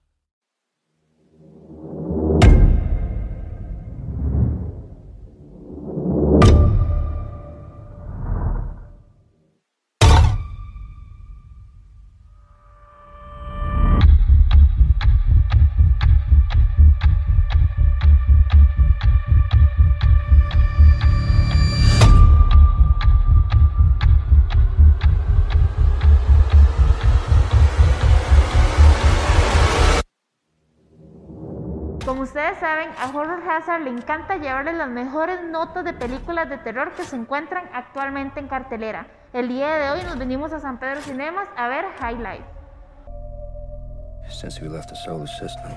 [32.26, 36.90] Ustedes saben, a Horror Hazard le encanta llevarles las mejores notas de películas de terror
[36.92, 39.06] que se encuentran actualmente en cartelera.
[39.32, 42.44] El día de hoy nos venimos a San Pedro Cinemas a ver Highlight.
[44.28, 45.70] Since we left the solar system,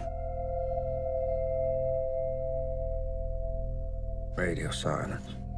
[4.36, 5.49] radio silence.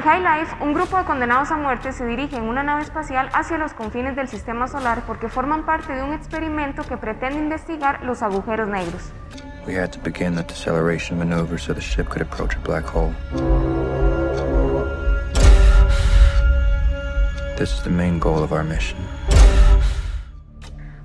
[0.00, 3.28] En High Life, un grupo de condenados a muerte se dirige en una nave espacial
[3.34, 8.02] hacia los confines del sistema solar porque forman parte de un experimento que pretende investigar
[8.02, 9.12] los agujeros negros.
[9.66, 13.12] We had to begin the deceleration maneuver so the ship could approach a black hole.
[17.58, 18.96] This is the main goal of our mission.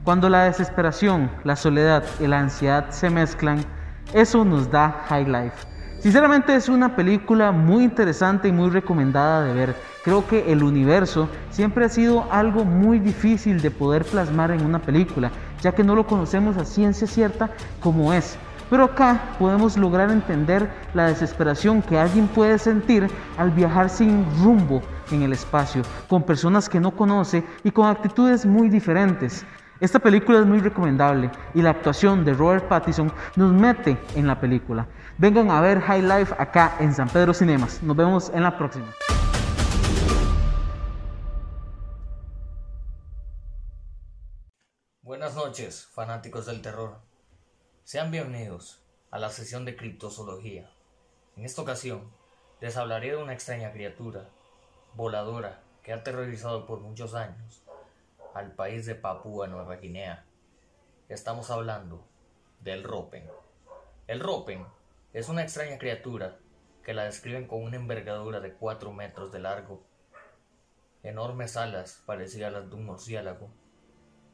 [0.05, 3.65] Cuando la desesperación, la soledad y la ansiedad se mezclan,
[4.13, 5.74] eso nos da High Life
[6.05, 9.75] Sinceramente es una película muy interesante y muy recomendada de ver.
[10.03, 14.77] Creo que el universo siempre ha sido algo muy difícil de poder plasmar en una
[14.77, 15.31] película,
[15.63, 17.49] ya que no lo conocemos a ciencia cierta
[17.79, 18.37] como es.
[18.69, 23.07] Pero acá podemos lograr entender la desesperación que alguien puede sentir
[23.39, 28.45] al viajar sin rumbo en el espacio, con personas que no conoce y con actitudes
[28.45, 29.43] muy diferentes.
[29.81, 34.39] Esta película es muy recomendable y la actuación de Robert Pattinson nos mete en la
[34.39, 34.87] película.
[35.17, 37.81] Vengan a ver High Life acá en San Pedro Cinemas.
[37.81, 38.93] Nos vemos en la próxima.
[45.01, 46.99] Buenas noches, fanáticos del terror.
[47.85, 50.69] Sean bienvenidos a la sesión de criptozoología.
[51.37, 52.11] En esta ocasión,
[52.59, 54.27] les hablaré de una extraña criatura
[54.95, 57.63] voladora que ha aterrorizado por muchos años
[58.33, 60.25] al país de Papúa Nueva Guinea.
[61.07, 62.03] Estamos hablando
[62.59, 63.29] del Ropen.
[64.07, 64.65] El Ropen
[65.15, 66.39] es una extraña criatura
[66.83, 69.81] que la describen con una envergadura de 4 metros de largo,
[71.03, 73.49] enormes alas parecidas a las de un murciélago,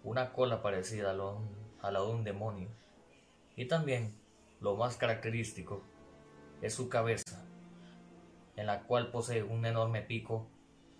[0.03, 2.67] una cola parecida a, la de un demonio,
[3.55, 4.19] y también,
[4.59, 5.83] lo más característico,
[6.63, 7.45] es su cabeza,
[8.55, 10.47] en la cual posee un enorme pico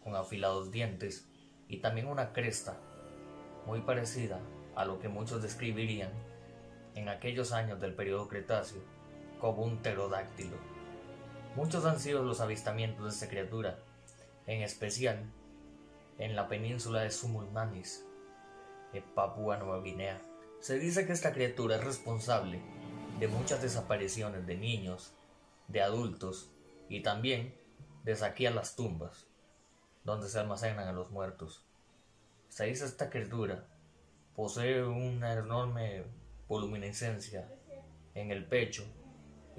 [0.03, 1.27] con afilados dientes
[1.67, 2.77] y también una cresta
[3.65, 4.41] muy parecida
[4.75, 6.11] a lo que muchos describirían
[6.93, 9.01] en aquellos años del periodo Cretáceo
[9.42, 10.56] como un pterodáctilo.
[11.56, 13.80] Muchos han sido los avistamientos de esta criatura,
[14.46, 15.26] en especial
[16.20, 18.06] en la península de Sumulmanis,
[18.94, 20.22] en Papúa Nueva Guinea.
[20.60, 22.62] Se dice que esta criatura es responsable
[23.20, 25.12] de muchas desapariciones de niños,
[25.68, 26.52] de adultos
[26.88, 27.56] y también
[28.04, 29.26] de saquear las tumbas,
[30.04, 31.66] donde se almacenan a los muertos.
[32.50, 33.66] Se dice esta criatura
[34.36, 36.04] posee una enorme
[36.48, 37.50] voluminescencia
[38.14, 38.86] en el pecho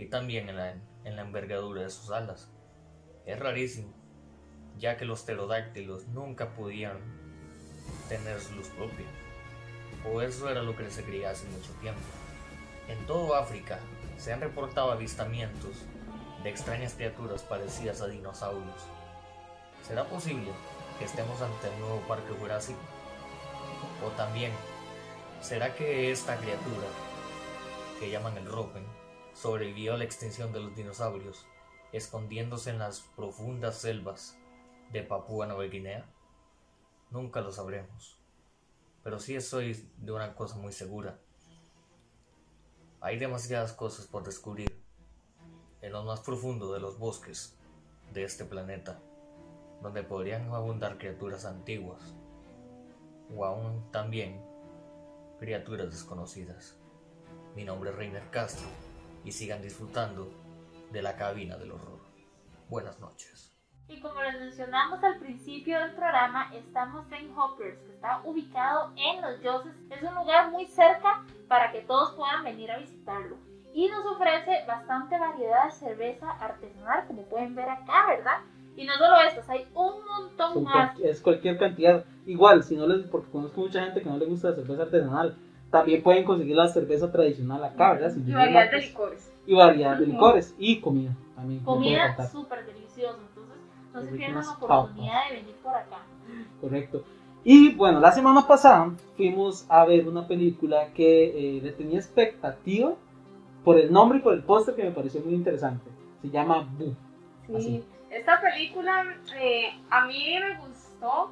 [0.02, 0.74] y también en la,
[1.04, 2.50] en la envergadura de sus alas.
[3.24, 3.94] Es rarísimo,
[4.76, 6.98] ya que los pterodáctilos nunca podían
[8.08, 9.06] tener su luz propia,
[10.04, 12.00] o eso era lo que se creía hace mucho tiempo.
[12.88, 13.78] En todo África
[14.18, 15.86] se han reportado avistamientos
[16.42, 18.82] de extrañas criaturas parecidas a dinosaurios.
[19.86, 20.50] ¿Será posible
[20.98, 22.80] que estemos ante el nuevo parque jurásico?
[24.04, 24.50] O también,
[25.40, 26.88] ¿será que esta criatura,
[28.00, 28.84] que llaman el Ropen,
[29.34, 31.46] sobrevivió a la extinción de los dinosaurios,
[31.92, 34.38] escondiéndose en las profundas selvas
[34.92, 36.06] de Papúa Nueva Guinea?
[37.10, 38.18] Nunca lo sabremos.
[39.02, 41.18] Pero sí estoy de una cosa muy segura.
[43.00, 44.80] Hay demasiadas cosas por descubrir
[45.80, 47.56] en lo más profundo de los bosques
[48.12, 49.00] de este planeta,
[49.82, 52.14] donde podrían abundar criaturas antiguas
[53.34, 54.40] o aún también
[55.40, 56.76] criaturas desconocidas.
[57.56, 58.68] Mi nombre es Reiner Castro
[59.24, 60.30] y sigan disfrutando
[60.90, 62.00] de la cabina del horror.
[62.68, 63.52] Buenas noches.
[63.88, 69.20] Y como les mencionamos al principio del programa, estamos en Hoppers, que está ubicado en
[69.20, 69.74] Los Yoses.
[69.90, 73.36] Es un lugar muy cerca para que todos puedan venir a visitarlo.
[73.74, 78.40] Y nos ofrece bastante variedad de cerveza artesanal, como pueden ver acá, ¿verdad?
[78.76, 80.98] Y no solo esto, hay un montón más.
[81.00, 82.04] Es cualquier cantidad.
[82.24, 85.36] Igual, si no les, porque conozco mucha gente que no le gusta la cerveza artesanal,
[85.72, 88.14] también pueden conseguir la cerveza tradicional acá, ¿verdad?
[88.14, 89.32] y variedad de licores.
[89.46, 91.64] Y variedad de licores y comida también.
[91.64, 93.56] Comida súper deliciosa, entonces
[93.92, 96.02] no se pierdan la oportunidad de venir por acá.
[96.60, 97.02] Correcto.
[97.42, 102.92] Y bueno, la semana pasada fuimos a ver una película que eh, le tenía expectativa
[103.64, 105.90] por el nombre y por el póster que me pareció muy interesante.
[106.20, 106.94] Se llama Boo.
[107.58, 109.04] Sí, esta película
[109.40, 111.30] eh, a mí me gustó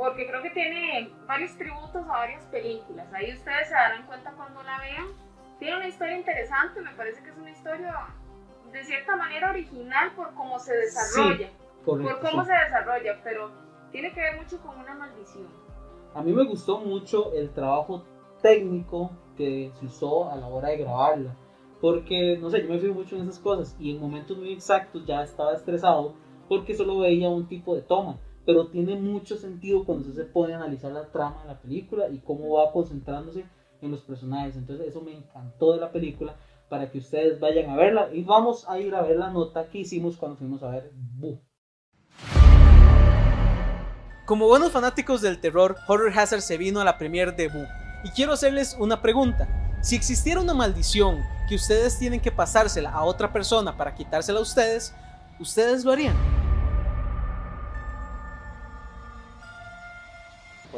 [0.00, 3.06] porque creo que tiene varios tributos a varias películas.
[3.12, 5.08] Ahí ustedes se darán cuenta cuando la vean.
[5.58, 8.06] Tiene una historia interesante, me parece que es una historia
[8.72, 11.50] de cierta manera original por cómo se desarrolla.
[11.84, 13.50] por cómo se desarrolla, pero
[13.92, 15.48] tiene que ver mucho con una maldición.
[16.14, 18.02] A mí me gustó mucho el trabajo
[18.40, 21.36] técnico que se usó a la hora de grabarla.
[21.78, 25.04] Porque, no sé, yo me fijo mucho en esas cosas y en momentos muy exactos
[25.04, 26.14] ya estaba estresado
[26.48, 30.54] porque solo veía un tipo de toma pero tiene mucho sentido cuando usted se pone
[30.54, 33.44] a analizar la trama de la película y cómo va concentrándose
[33.80, 34.56] en los personajes.
[34.56, 36.36] Entonces eso me encantó de la película
[36.68, 39.78] para que ustedes vayan a verla y vamos a ir a ver la nota que
[39.78, 41.40] hicimos cuando fuimos a ver Boo.
[44.24, 47.66] Como buenos fanáticos del terror, Horror Hazard se vino a la premiere de Boo.
[48.04, 49.48] Y quiero hacerles una pregunta.
[49.82, 51.18] Si existiera una maldición
[51.48, 54.94] que ustedes tienen que pasársela a otra persona para quitársela a ustedes,
[55.40, 56.39] ¿ustedes lo harían?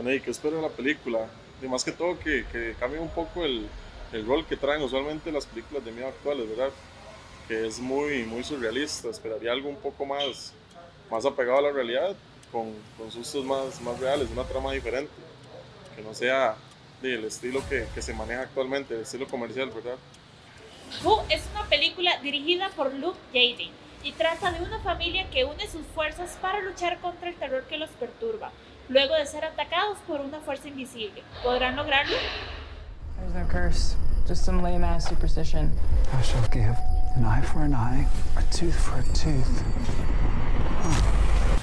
[0.03, 1.28] Bueno, y que espero en la película.
[1.62, 3.68] Y más que todo que, que cambie un poco el,
[4.12, 6.70] el, rol que traen usualmente las películas de miedo actuales, ¿verdad?
[7.46, 9.09] Que es muy, muy surrealista.
[9.11, 10.55] Esperaría algo un poco más,
[11.09, 12.16] más apegado a la realidad,
[12.50, 15.12] con, con sustos más, más reales, una trama diferente.
[15.94, 16.57] Que no sea
[17.00, 19.98] del estilo que, que se maneja actualmente, el estilo comercial, ¿verdad?
[21.05, 23.70] Boo es una película dirigida por Luke Jading
[24.03, 27.78] y trata de una familia que une sus fuerzas para luchar contra el terror que
[27.78, 28.50] los perturba
[28.93, 31.22] luego de ser atacados por una fuerza invisible.
[31.43, 32.16] ¿Podrán lograrlo?
[33.18, 33.97] There's no curse,
[34.28, 35.72] just some lame ass superstition.
[36.12, 36.76] I shall give
[37.16, 39.62] an eye for an eye, a tooth for a tooth.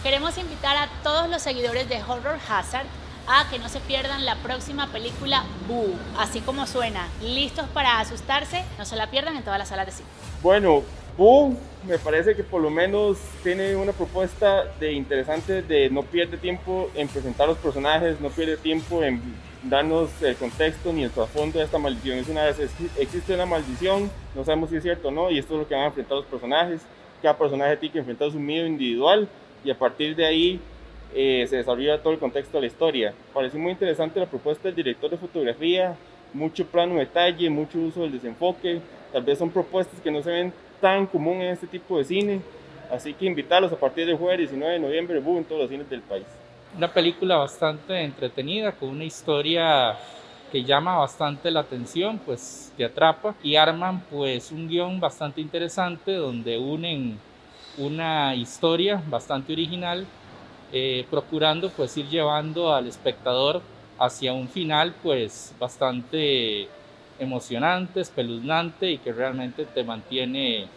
[0.03, 2.87] Queremos invitar a todos los seguidores de Horror Hazard
[3.27, 8.63] a que no se pierdan la próxima película Boo, así como suena, listos para asustarse,
[8.79, 10.07] no se la pierdan en todas las salas de cine.
[10.41, 10.81] Bueno,
[11.15, 11.55] Boo
[11.87, 16.89] me parece que por lo menos tiene una propuesta de interesante de no pierde tiempo
[16.93, 19.21] en presentar los personajes, no pierde tiempo en
[19.63, 22.17] darnos el contexto ni el trasfondo de esta maldición.
[22.17, 22.59] Es una vez
[22.97, 25.75] existe una maldición, no sabemos si es cierto o no, y esto es lo que
[25.75, 26.81] van a enfrentar los personajes.
[27.21, 29.27] Cada personaje tiene que enfrentar su miedo individual
[29.63, 30.59] y a partir de ahí
[31.13, 33.13] eh, se desarrolla todo el contexto de la historia.
[33.33, 35.95] Parece muy interesante la propuesta del director de fotografía,
[36.33, 38.81] mucho plano detalle, mucho uso del desenfoque.
[39.11, 42.41] Tal vez son propuestas que no se ven tan común en este tipo de cine.
[42.91, 46.01] Así que invitarlos a partir del jueves 19 de noviembre en todos los cines del
[46.01, 46.25] país.
[46.75, 49.95] Una película bastante entretenida, con una historia
[50.51, 56.13] que llama bastante la atención, pues te atrapa y arman pues un guion bastante interesante
[56.13, 57.19] donde unen
[57.77, 60.05] una historia bastante original,
[60.71, 63.61] eh, procurando pues ir llevando al espectador
[63.97, 66.67] hacia un final pues bastante
[67.19, 70.67] emocionante, espeluznante y que realmente te mantiene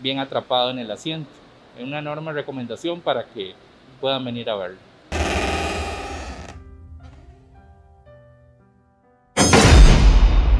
[0.00, 1.30] bien atrapado en el asiento.
[1.78, 3.54] Es una enorme recomendación para que
[4.00, 4.78] puedan venir a verlo.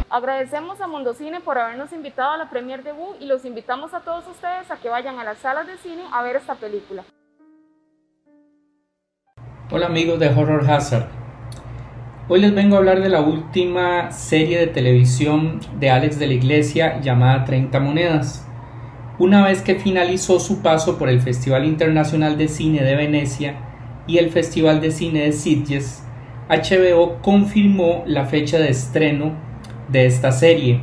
[0.08, 4.00] Agradecemos a Mundocine por habernos invitado a la premier de Boo y los invitamos a
[4.00, 7.02] todos ustedes a que vayan a las salas de cine a ver esta película.
[9.70, 11.21] Hola amigos de Horror Hazard.
[12.28, 16.34] Hoy les vengo a hablar de la última serie de televisión de Alex de la
[16.34, 18.48] Iglesia llamada 30 Monedas.
[19.18, 23.56] Una vez que finalizó su paso por el Festival Internacional de Cine de Venecia
[24.06, 26.04] y el Festival de Cine de Sitges,
[26.48, 29.32] HBO confirmó la fecha de estreno
[29.88, 30.80] de esta serie.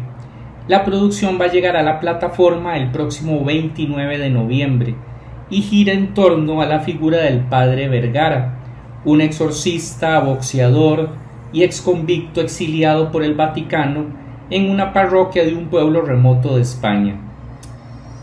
[0.67, 4.95] La producción va a llegar a la plataforma el próximo 29 de noviembre
[5.49, 8.59] y gira en torno a la figura del padre Vergara,
[9.05, 14.05] un exorcista, boxeador y exconvicto exiliado por el Vaticano
[14.49, 17.15] en una parroquia de un pueblo remoto de España.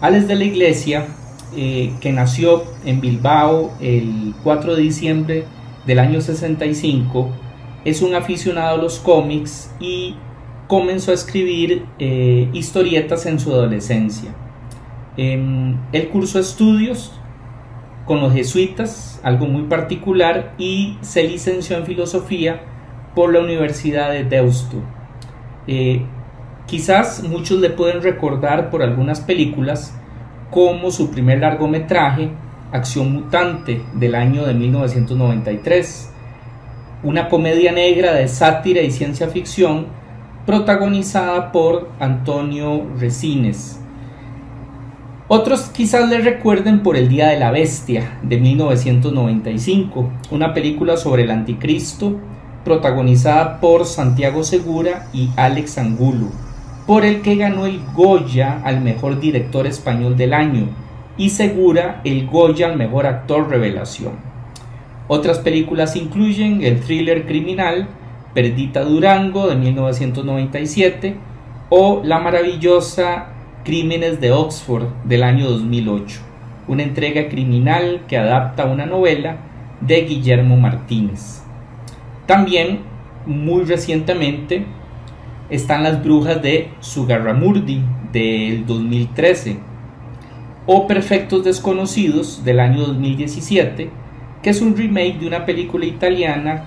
[0.01, 1.07] Alex de la Iglesia,
[1.57, 5.45] eh, que nació en Bilbao el 4 de diciembre
[5.87, 7.31] del año 65,
[7.85, 10.17] es un aficionado a los cómics y
[10.67, 14.35] comenzó a escribir eh, historietas en su adolescencia.
[15.17, 17.13] Em, él cursó estudios
[18.05, 22.63] con los jesuitas, algo muy particular, y se licenció en filosofía
[23.17, 24.77] por la Universidad de Deusto.
[25.67, 26.03] Eh,
[26.67, 29.99] quizás muchos le pueden recordar por algunas películas
[30.51, 32.29] como su primer largometraje,
[32.73, 36.13] Acción Mutante, del año de 1993,
[37.03, 39.87] una comedia negra de sátira y ciencia ficción
[40.45, 43.81] protagonizada por Antonio Resines.
[45.29, 51.23] Otros quizás le recuerden por El Día de la Bestia de 1995, una película sobre
[51.23, 52.21] el anticristo
[52.67, 56.33] protagonizada por Santiago Segura y Alex Angulo,
[56.85, 60.71] por el que ganó el Goya al mejor director español del año
[61.17, 64.15] y Segura el Goya al mejor actor revelación.
[65.07, 67.87] Otras películas incluyen el thriller criminal
[68.35, 71.17] Perdita Durango de 1997
[71.71, 73.29] o la maravillosa
[73.65, 76.19] Crímenes de Oxford del año 2008,
[76.67, 79.37] una entrega criminal que adapta una novela
[79.81, 81.46] de Guillermo Martínez.
[82.27, 82.81] También,
[83.25, 84.67] muy recientemente,
[85.49, 87.81] están Las Brujas de Sugarramurdi
[88.13, 89.59] del 2013
[90.67, 93.91] o Perfectos Desconocidos del año 2017,
[94.43, 96.67] que es un remake de una película italiana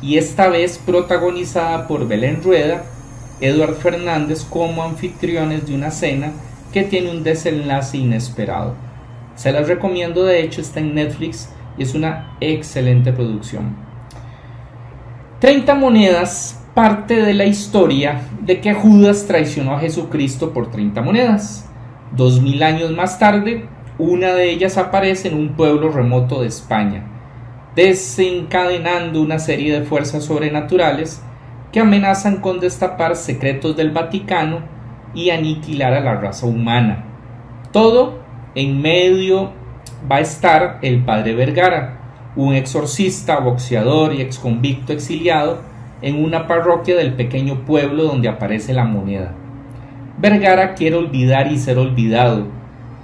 [0.00, 2.84] y esta vez protagonizada por Belén Rueda,
[3.40, 6.30] Eduard Fernández como anfitriones de una cena
[6.72, 8.74] que tiene un desenlace inesperado.
[9.34, 13.85] Se las recomiendo, de hecho está en Netflix y es una excelente producción.
[15.40, 21.68] 30 monedas parte de la historia de que Judas traicionó a Jesucristo por 30 monedas.
[22.12, 23.68] Dos mil años más tarde,
[23.98, 27.12] una de ellas aparece en un pueblo remoto de España
[27.76, 31.22] desencadenando una serie de fuerzas sobrenaturales
[31.70, 34.60] que amenazan con destapar secretos del Vaticano
[35.14, 37.04] y aniquilar a la raza humana.
[37.72, 38.22] Todo
[38.54, 39.52] en medio
[40.10, 41.95] va a estar el padre Vergara,
[42.36, 45.60] un exorcista, boxeador y exconvicto exiliado
[46.02, 49.32] en una parroquia del pequeño pueblo donde aparece la moneda.
[50.18, 52.46] Vergara quiere olvidar y ser olvidado,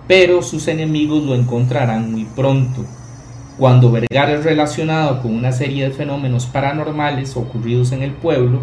[0.07, 2.85] pero sus enemigos lo encontrarán muy pronto
[3.59, 8.62] cuando Vergara es relacionado con una serie de fenómenos paranormales ocurridos en el pueblo,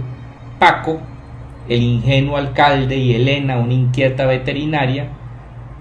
[0.57, 0.99] Paco,
[1.69, 5.09] el ingenuo alcalde y Elena, una inquieta veterinaria,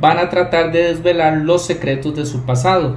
[0.01, 2.97] van a tratar de desvelar los secretos de su pasado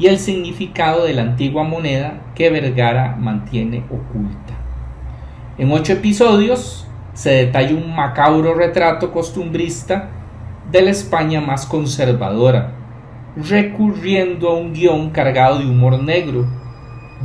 [0.00, 4.54] y el significado de la antigua moneda que Vergara mantiene oculta.
[5.58, 10.08] En ocho episodios se detalla un macabro retrato costumbrista
[10.72, 12.72] de la España más conservadora,
[13.36, 16.46] recurriendo a un guion cargado de humor negro,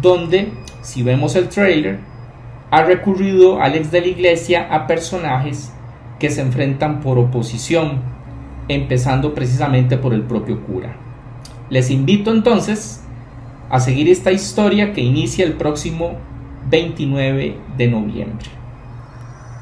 [0.01, 0.51] donde,
[0.81, 1.99] si vemos el trailer,
[2.71, 5.73] ha recurrido Alex de la Iglesia a personajes
[6.19, 8.01] que se enfrentan por oposición,
[8.67, 11.04] empezando precisamente por el propio cura.
[11.75, 13.03] Les invito entonces
[13.69, 16.17] a seguir esta historia que inicia el próximo
[16.69, 18.45] 29 de noviembre.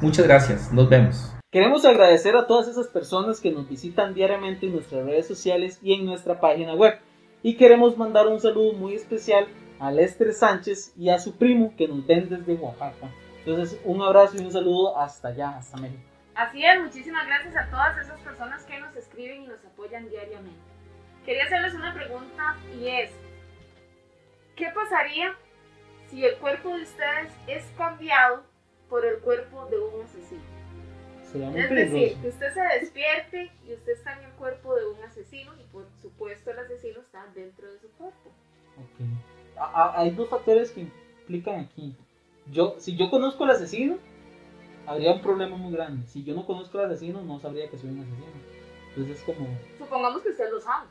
[0.00, 1.34] Muchas gracias, nos vemos.
[1.50, 5.94] Queremos agradecer a todas esas personas que nos visitan diariamente en nuestras redes sociales y
[5.94, 7.00] en nuestra página web.
[7.42, 9.48] Y queremos mandar un saludo muy especial
[9.80, 13.10] a Lester Sánchez y a su primo que nos ven desde Oaxaca.
[13.44, 16.00] Entonces, un abrazo y un saludo hasta allá, hasta México.
[16.36, 20.73] Así es, muchísimas gracias a todas esas personas que nos escriben y nos apoyan diariamente.
[21.24, 23.10] Quería hacerles una pregunta y es,
[24.56, 25.34] ¿qué pasaría
[26.10, 28.44] si el cuerpo de ustedes es cambiado
[28.88, 30.54] por el cuerpo de un asesino?
[31.34, 35.52] es decir, que usted se despierte y usted está en el cuerpo de un asesino
[35.60, 38.30] y por supuesto el asesino está dentro de su cuerpo.
[38.94, 39.06] Okay.
[39.96, 41.96] Hay dos factores que implican aquí.
[42.52, 43.98] Yo, si yo conozco al asesino,
[44.86, 46.06] habría un problema muy grande.
[46.06, 48.26] Si yo no conozco al asesino, no sabría que soy un asesino.
[48.90, 49.48] Entonces es como...
[49.78, 50.86] Supongamos que usted lo sabe.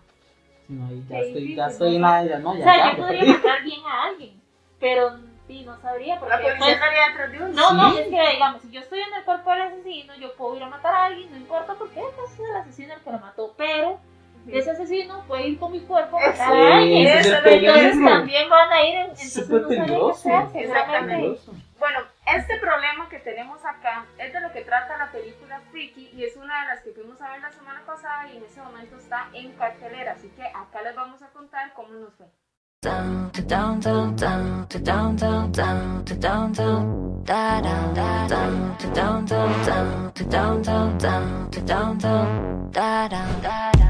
[0.67, 2.25] No, ahí ya estoy, ya estoy en la...
[2.25, 4.41] Ya, no, ya, o sea, yo podría matar bien a alguien,
[4.79, 6.35] pero sí, no sabría porque...
[6.35, 7.47] La policía estaría detrás de uno.
[7.49, 10.55] No, no, es que digamos, si yo estoy en el cuerpo del asesino, yo puedo
[10.55, 13.19] ir a matar a alguien, no importa por qué, es el asesino el que lo
[13.19, 13.99] mató, pero
[14.47, 17.07] ese asesino puede ir con mi cuerpo a matar a alguien.
[17.07, 20.29] entonces también van a ir en, entonces no peligroso.
[20.53, 21.39] Exactamente.
[21.79, 26.23] Bueno, este problema que tenemos acá es de lo que trata la película Freaky y
[26.23, 28.97] es una de las que fuimos a ver la semana pasada y en ese momento
[28.97, 32.27] está en cartelera, así que acá les vamos a contar cómo nos fue.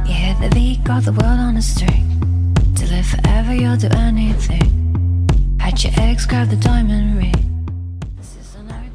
[0.05, 2.53] Hit the beat, got the world on a string.
[2.75, 5.57] To live forever, you'll do anything.
[5.59, 7.52] Had your ex grab the diamond ring.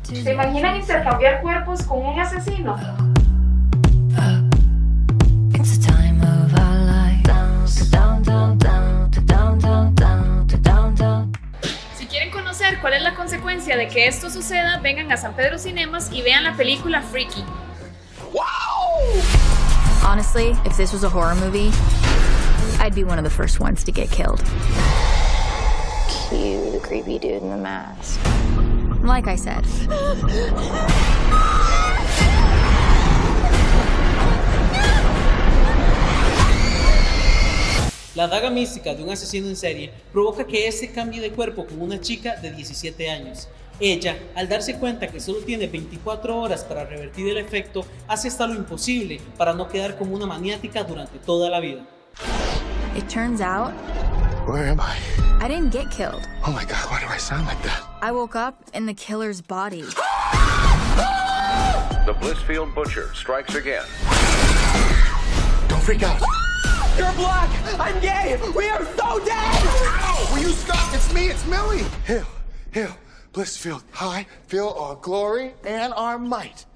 [0.08, 2.78] ¿Se imaginan intercambiar cuerpos con un asesino?
[11.94, 15.58] Si quieren conocer cuál es la consecuencia de que esto suceda, vengan a San Pedro
[15.58, 17.44] Cinemas y vean la película Freaky.
[20.02, 21.70] Honestly, if this was a horror movie,
[22.80, 24.42] I'd be one of the first ones to get killed.
[26.08, 28.18] Cue the creepy dude in the mask.
[29.08, 29.64] Like I said.
[38.14, 41.80] La daga mística de un asesino en serie provoca que este cambie de cuerpo con
[41.80, 43.48] una chica de 17 años.
[43.80, 48.46] Ella, al darse cuenta que solo tiene 24 horas para revertir el efecto, hace hasta
[48.46, 51.86] lo imposible para no quedar como una maniática durante toda la vida.
[52.98, 53.70] It turns out
[54.48, 54.98] Where am I?
[55.40, 56.28] I didn't get killed.
[56.44, 57.80] Oh my god, why do I sound like that?
[58.02, 59.84] I woke up in the killer's body.
[62.08, 63.84] The Blissfield Butcher strikes again.
[65.68, 66.20] Don't freak out.
[66.98, 67.50] You're black!
[67.78, 68.36] I'm gay!
[68.56, 69.62] We are so dead!
[69.62, 70.30] Ow!
[70.32, 70.92] Will you stop?
[70.92, 71.84] It's me, it's Millie!
[72.04, 72.26] Hill,
[72.72, 72.96] Hill,
[73.32, 76.66] Blissfield, high, feel our glory and our might.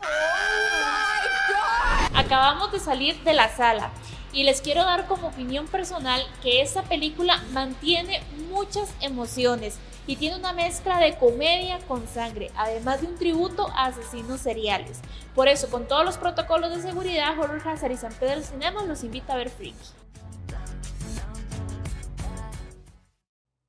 [2.14, 3.90] Acabamos de salir de la sala
[4.33, 10.37] y les quiero dar como opinión personal que esta película mantiene muchas emociones y tiene
[10.37, 15.01] una mezcla de comedia con sangre, además de un tributo a asesinos seriales.
[15.35, 19.05] Por eso, con todos los protocolos de seguridad, Horror Hazard y San Pedro Cinemas los
[19.05, 19.76] invita a ver Freaky.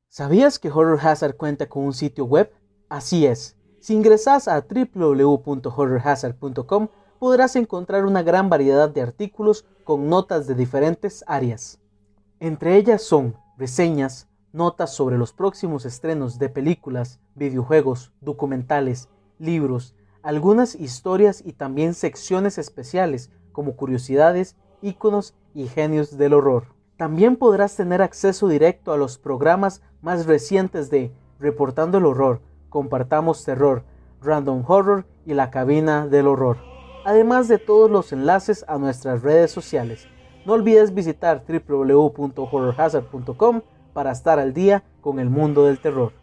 [0.10, 2.52] ¿Sabías que Horror Hazard cuenta con un sitio web?
[2.88, 3.56] Así es.
[3.80, 6.88] Si ingresas a www.horrorhazard.com
[7.20, 11.80] podrás encontrar una gran variedad de artículos con notas de diferentes áreas.
[12.40, 19.10] Entre ellas son reseñas, notas sobre los próximos estrenos de películas, videojuegos, documentales,
[19.40, 26.68] libros, algunas historias y también secciones especiales como curiosidades, íconos y genios del horror.
[26.98, 33.44] También podrás tener acceso directo a los programas más recientes de Reportando el Horror, Compartamos
[33.44, 33.84] Terror,
[34.22, 36.73] Random Horror y La Cabina del Horror
[37.06, 40.08] además de todos los enlaces a nuestras redes sociales.
[40.46, 43.62] No olvides visitar www.horrorhazard.com
[43.94, 46.14] para estar al día con el mundo del terror.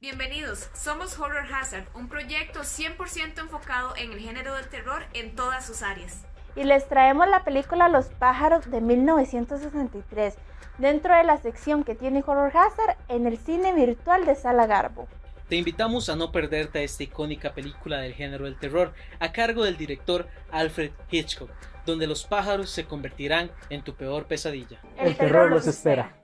[0.00, 5.64] Bienvenidos, somos Horror Hazard, un proyecto 100% enfocado en el género del terror en todas
[5.64, 6.24] sus áreas.
[6.56, 10.34] Y les traemos la película Los pájaros de 1963,
[10.78, 15.06] dentro de la sección que tiene Horror Hazard en el cine virtual de Sala Garbo.
[15.52, 19.76] Te invitamos a no perderte esta icónica película del género del terror a cargo del
[19.76, 21.50] director Alfred Hitchcock,
[21.84, 24.80] donde los pájaros se convertirán en tu peor pesadilla.
[24.98, 26.16] El terror los espera.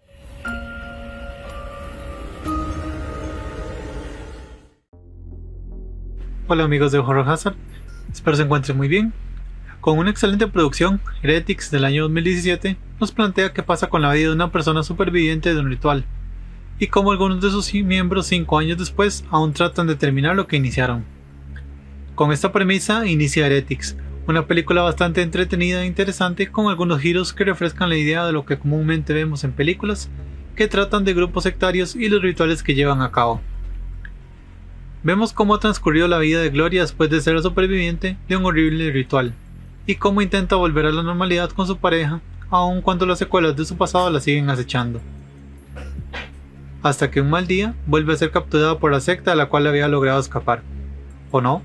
[6.46, 7.56] Hola amigos de Horror Hazard,
[8.10, 9.12] espero se encuentren muy bien.
[9.82, 14.28] Con una excelente producción, Heretics del año 2017 nos plantea qué pasa con la vida
[14.28, 16.06] de una persona superviviente de un ritual,
[16.78, 20.56] y cómo algunos de sus miembros cinco años después aún tratan de terminar lo que
[20.56, 21.04] iniciaron.
[22.14, 27.44] Con esta premisa inicia Heretics, una película bastante entretenida e interesante con algunos giros que
[27.44, 30.10] refrescan la idea de lo que comúnmente vemos en películas
[30.54, 33.40] que tratan de grupos sectarios y los rituales que llevan a cabo.
[35.02, 38.90] Vemos cómo ha transcurrido la vida de Gloria después de ser superviviente de un horrible
[38.90, 39.32] ritual,
[39.86, 42.20] y cómo intenta volver a la normalidad con su pareja,
[42.50, 45.00] aun cuando las secuelas de su pasado la siguen acechando.
[46.82, 49.66] Hasta que un mal día vuelve a ser capturada por la secta a la cual
[49.66, 50.62] había logrado escapar.
[51.30, 51.62] ¿O no?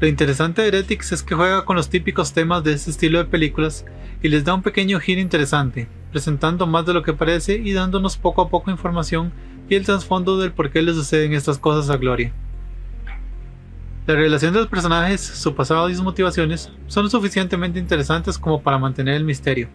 [0.00, 3.24] Lo interesante de Heretics es que juega con los típicos temas de este estilo de
[3.26, 3.84] películas
[4.22, 8.16] y les da un pequeño giro interesante, presentando más de lo que parece y dándonos
[8.16, 9.32] poco a poco información
[9.68, 12.32] y el trasfondo del por qué le suceden estas cosas a Gloria.
[14.06, 18.78] La relación de los personajes, su pasado y sus motivaciones son suficientemente interesantes como para
[18.78, 19.68] mantener el misterio,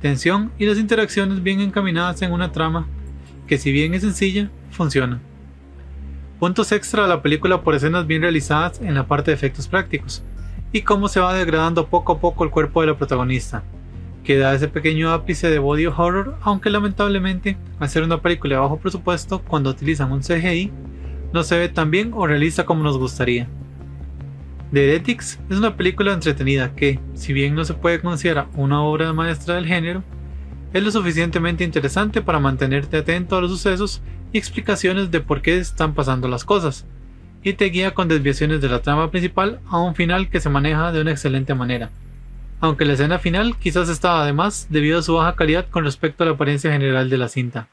[0.00, 2.88] tensión y las interacciones bien encaminadas en una trama
[3.48, 5.20] que si bien es sencilla, funciona.
[6.38, 10.22] Puntos extra a la película por escenas bien realizadas en la parte de efectos prácticos,
[10.70, 13.64] y cómo se va degradando poco a poco el cuerpo de la protagonista,
[14.22, 17.56] que da ese pequeño ápice de body horror, aunque lamentablemente,
[17.88, 20.70] ser una película de bajo presupuesto, cuando utilizan un CGI,
[21.32, 23.48] no se ve tan bien o realista como nos gustaría.
[24.72, 29.14] The Heretics es una película entretenida que, si bien no se puede considerar una obra
[29.14, 30.04] maestra del género,
[30.72, 34.02] es lo suficientemente interesante para mantenerte atento a los sucesos
[34.32, 36.86] y explicaciones de por qué están pasando las cosas,
[37.42, 40.92] y te guía con desviaciones de la trama principal a un final que se maneja
[40.92, 41.90] de una excelente manera.
[42.60, 46.22] Aunque la escena final quizás estaba de más debido a su baja calidad con respecto
[46.22, 47.68] a la apariencia general de la cinta.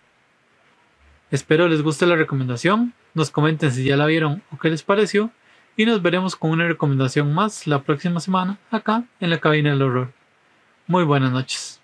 [1.31, 5.31] Espero les guste la recomendación, nos comenten si ya la vieron o qué les pareció,
[5.75, 9.81] y nos veremos con una recomendación más la próxima semana acá en la cabina del
[9.81, 10.13] horror.
[10.87, 11.74] Muy buenas noches.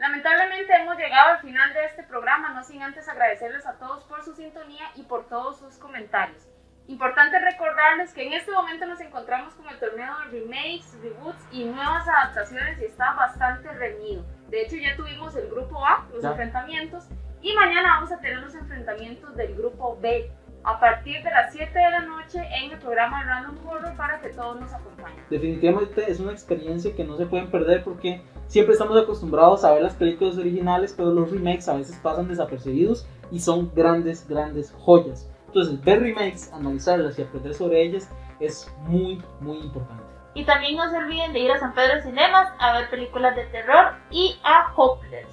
[0.00, 4.24] Lamentablemente hemos llegado al final de este programa, no sin antes agradecerles a todos por
[4.24, 6.48] su sintonía y por todos sus comentarios.
[6.86, 11.64] Importante recordarles que en este momento nos encontramos con el torneo de remakes, reboots y
[11.66, 14.24] nuevas adaptaciones y está bastante reñido.
[14.48, 16.30] De hecho ya tuvimos el grupo A, los Ya.
[16.30, 17.04] enfrentamientos,
[17.42, 20.32] y mañana vamos a tener los enfrentamientos del grupo B
[20.64, 24.30] a partir de las 7 de la noche en el programa Random Horror para que
[24.30, 25.22] todos nos acompañen.
[25.28, 29.82] Definitivamente es una experiencia que no se pueden perder porque siempre estamos acostumbrados a ver
[29.82, 35.30] las películas originales, pero los remakes a veces pasan desapercibidos y son grandes, grandes joyas.
[35.46, 40.02] Entonces, ver remakes, analizarlas y aprender sobre ellas es muy, muy importante.
[40.34, 43.44] Y también no se olviden de ir a San Pedro Cinemas a ver películas de
[43.46, 45.28] terror y a Hopeless.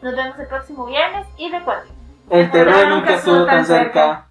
[0.00, 1.92] Nos vemos el próximo viernes y recuerden.
[2.30, 4.28] El terror nunca estuvo tan cerca.